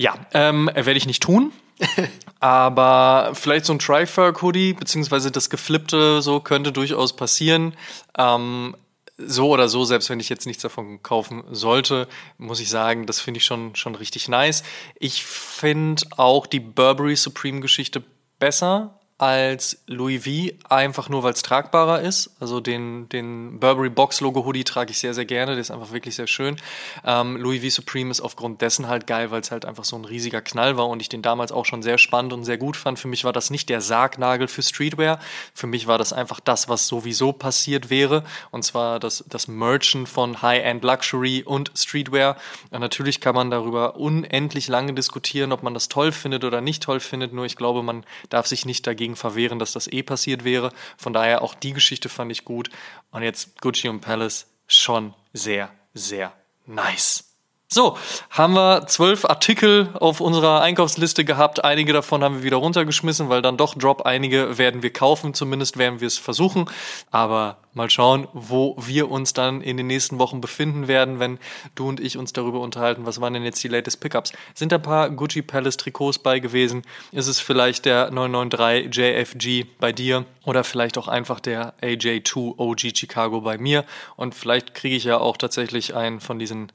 [0.00, 1.52] ja, ähm, werde ich nicht tun.
[2.40, 7.74] Aber vielleicht so ein Triferg-Hoodie, beziehungsweise das Geflippte, so könnte durchaus passieren.
[8.16, 8.74] Ähm,
[9.18, 13.20] so oder so, selbst wenn ich jetzt nichts davon kaufen sollte, muss ich sagen, das
[13.20, 14.62] finde ich schon, schon richtig nice.
[14.98, 18.02] Ich finde auch die Burberry Supreme-Geschichte
[18.38, 22.30] besser als Louis V, einfach nur weil es tragbarer ist.
[22.40, 25.52] Also den, den Burberry Box Logo Hoodie trage ich sehr, sehr gerne.
[25.52, 26.56] Der ist einfach wirklich sehr schön.
[27.04, 30.06] Ähm, Louis V Supreme ist aufgrund dessen halt geil, weil es halt einfach so ein
[30.06, 32.98] riesiger Knall war und ich den damals auch schon sehr spannend und sehr gut fand.
[32.98, 35.18] Für mich war das nicht der Sargnagel für Streetwear.
[35.52, 38.24] Für mich war das einfach das, was sowieso passiert wäre.
[38.50, 42.38] Und zwar das, das Merchen von High-End Luxury und Streetwear.
[42.70, 46.82] Und natürlich kann man darüber unendlich lange diskutieren, ob man das toll findet oder nicht
[46.82, 47.34] toll findet.
[47.34, 50.72] Nur ich glaube, man darf sich nicht dagegen verwehren, dass das eh passiert wäre.
[50.96, 52.70] Von daher auch die Geschichte fand ich gut.
[53.10, 56.32] Und jetzt Gucci und Palace schon sehr, sehr
[56.66, 57.30] nice.
[57.72, 57.96] So,
[58.30, 61.62] haben wir zwölf Artikel auf unserer Einkaufsliste gehabt.
[61.62, 64.02] Einige davon haben wir wieder runtergeschmissen, weil dann doch Drop.
[64.02, 66.68] Einige werden wir kaufen, zumindest werden wir es versuchen.
[67.12, 71.38] Aber mal schauen, wo wir uns dann in den nächsten Wochen befinden werden, wenn
[71.74, 74.32] du und ich uns darüber unterhalten, was waren denn jetzt die latest Pickups.
[74.54, 76.82] Sind da ein paar Gucci Palace Trikots bei gewesen?
[77.12, 82.96] Ist es vielleicht der 993 JFG bei dir oder vielleicht auch einfach der AJ2 OG
[82.96, 83.84] Chicago bei mir?
[84.16, 86.72] Und vielleicht kriege ich ja auch tatsächlich einen von diesen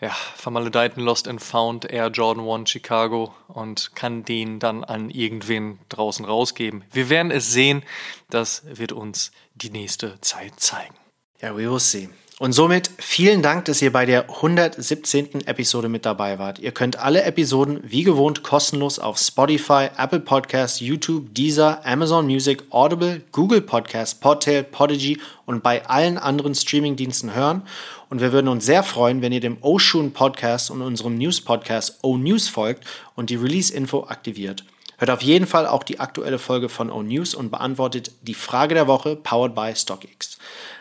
[0.00, 5.78] ja, vermaledeiten Lost and Found Air Jordan 1 Chicago und kann den dann an irgendwen
[5.88, 6.84] draußen rausgeben.
[6.92, 7.82] Wir werden es sehen.
[8.28, 10.94] Das wird uns die nächste Zeit zeigen.
[11.40, 12.08] Ja, we will see.
[12.40, 15.46] Und somit vielen Dank, dass ihr bei der 117.
[15.46, 16.58] Episode mit dabei wart.
[16.58, 22.64] Ihr könnt alle Episoden wie gewohnt kostenlos auf Spotify, Apple Podcasts, YouTube, Deezer, Amazon Music,
[22.70, 27.62] Audible, Google Podcasts, Podtail, Podigy und bei allen anderen Streamingdiensten hören.
[28.10, 32.00] Und wir würden uns sehr freuen, wenn ihr dem Oshun Podcast und unserem News Podcast
[32.02, 32.84] O News folgt
[33.14, 34.64] und die Release-Info aktiviert.
[34.98, 38.74] Hört auf jeden Fall auch die aktuelle Folge von O News und beantwortet die Frage
[38.74, 40.38] der Woche powered by StockX.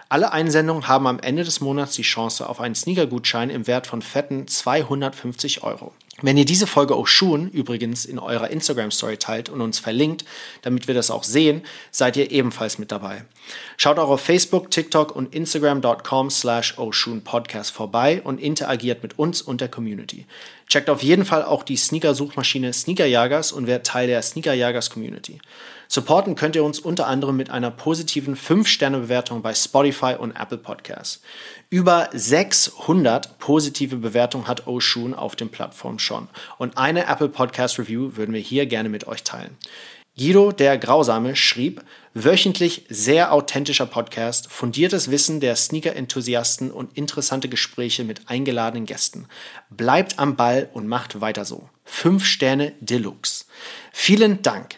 [0.09, 4.03] Alle Einsendungen haben am Ende des Monats die Chance auf einen Sneaker-Gutschein im Wert von
[4.03, 5.91] fetten 250 Euro.
[6.21, 10.23] Wenn ihr diese Folge auch Schuhen übrigens in eurer Instagram-Story teilt und uns verlinkt,
[10.61, 13.25] damit wir das auch sehen, seid ihr ebenfalls mit dabei.
[13.77, 16.75] Schaut auch auf Facebook, TikTok und Instagram.com slash
[17.23, 20.27] Podcast vorbei und interagiert mit uns und der Community.
[20.69, 25.39] Checkt auf jeden Fall auch die Sneaker-Suchmaschine Sneakerjagers und werdet Teil der Sneakerjagers-Community.
[25.93, 31.21] Supporten könnt ihr uns unter anderem mit einer positiven 5-Sterne-Bewertung bei Spotify und Apple Podcasts.
[31.69, 36.29] Über 600 positive Bewertungen hat Oshun auf den Plattformen schon.
[36.57, 39.55] Und eine Apple Podcast Review würden wir hier gerne mit euch teilen.
[40.17, 41.83] Guido, der Grausame, schrieb,
[42.15, 49.27] wöchentlich sehr authentischer Podcast, fundiertes Wissen der Sneaker-Enthusiasten und interessante Gespräche mit eingeladenen Gästen.
[49.69, 51.69] Bleibt am Ball und macht weiter so.
[51.85, 53.45] Fünf Sterne Deluxe.
[53.91, 54.77] Vielen Dank.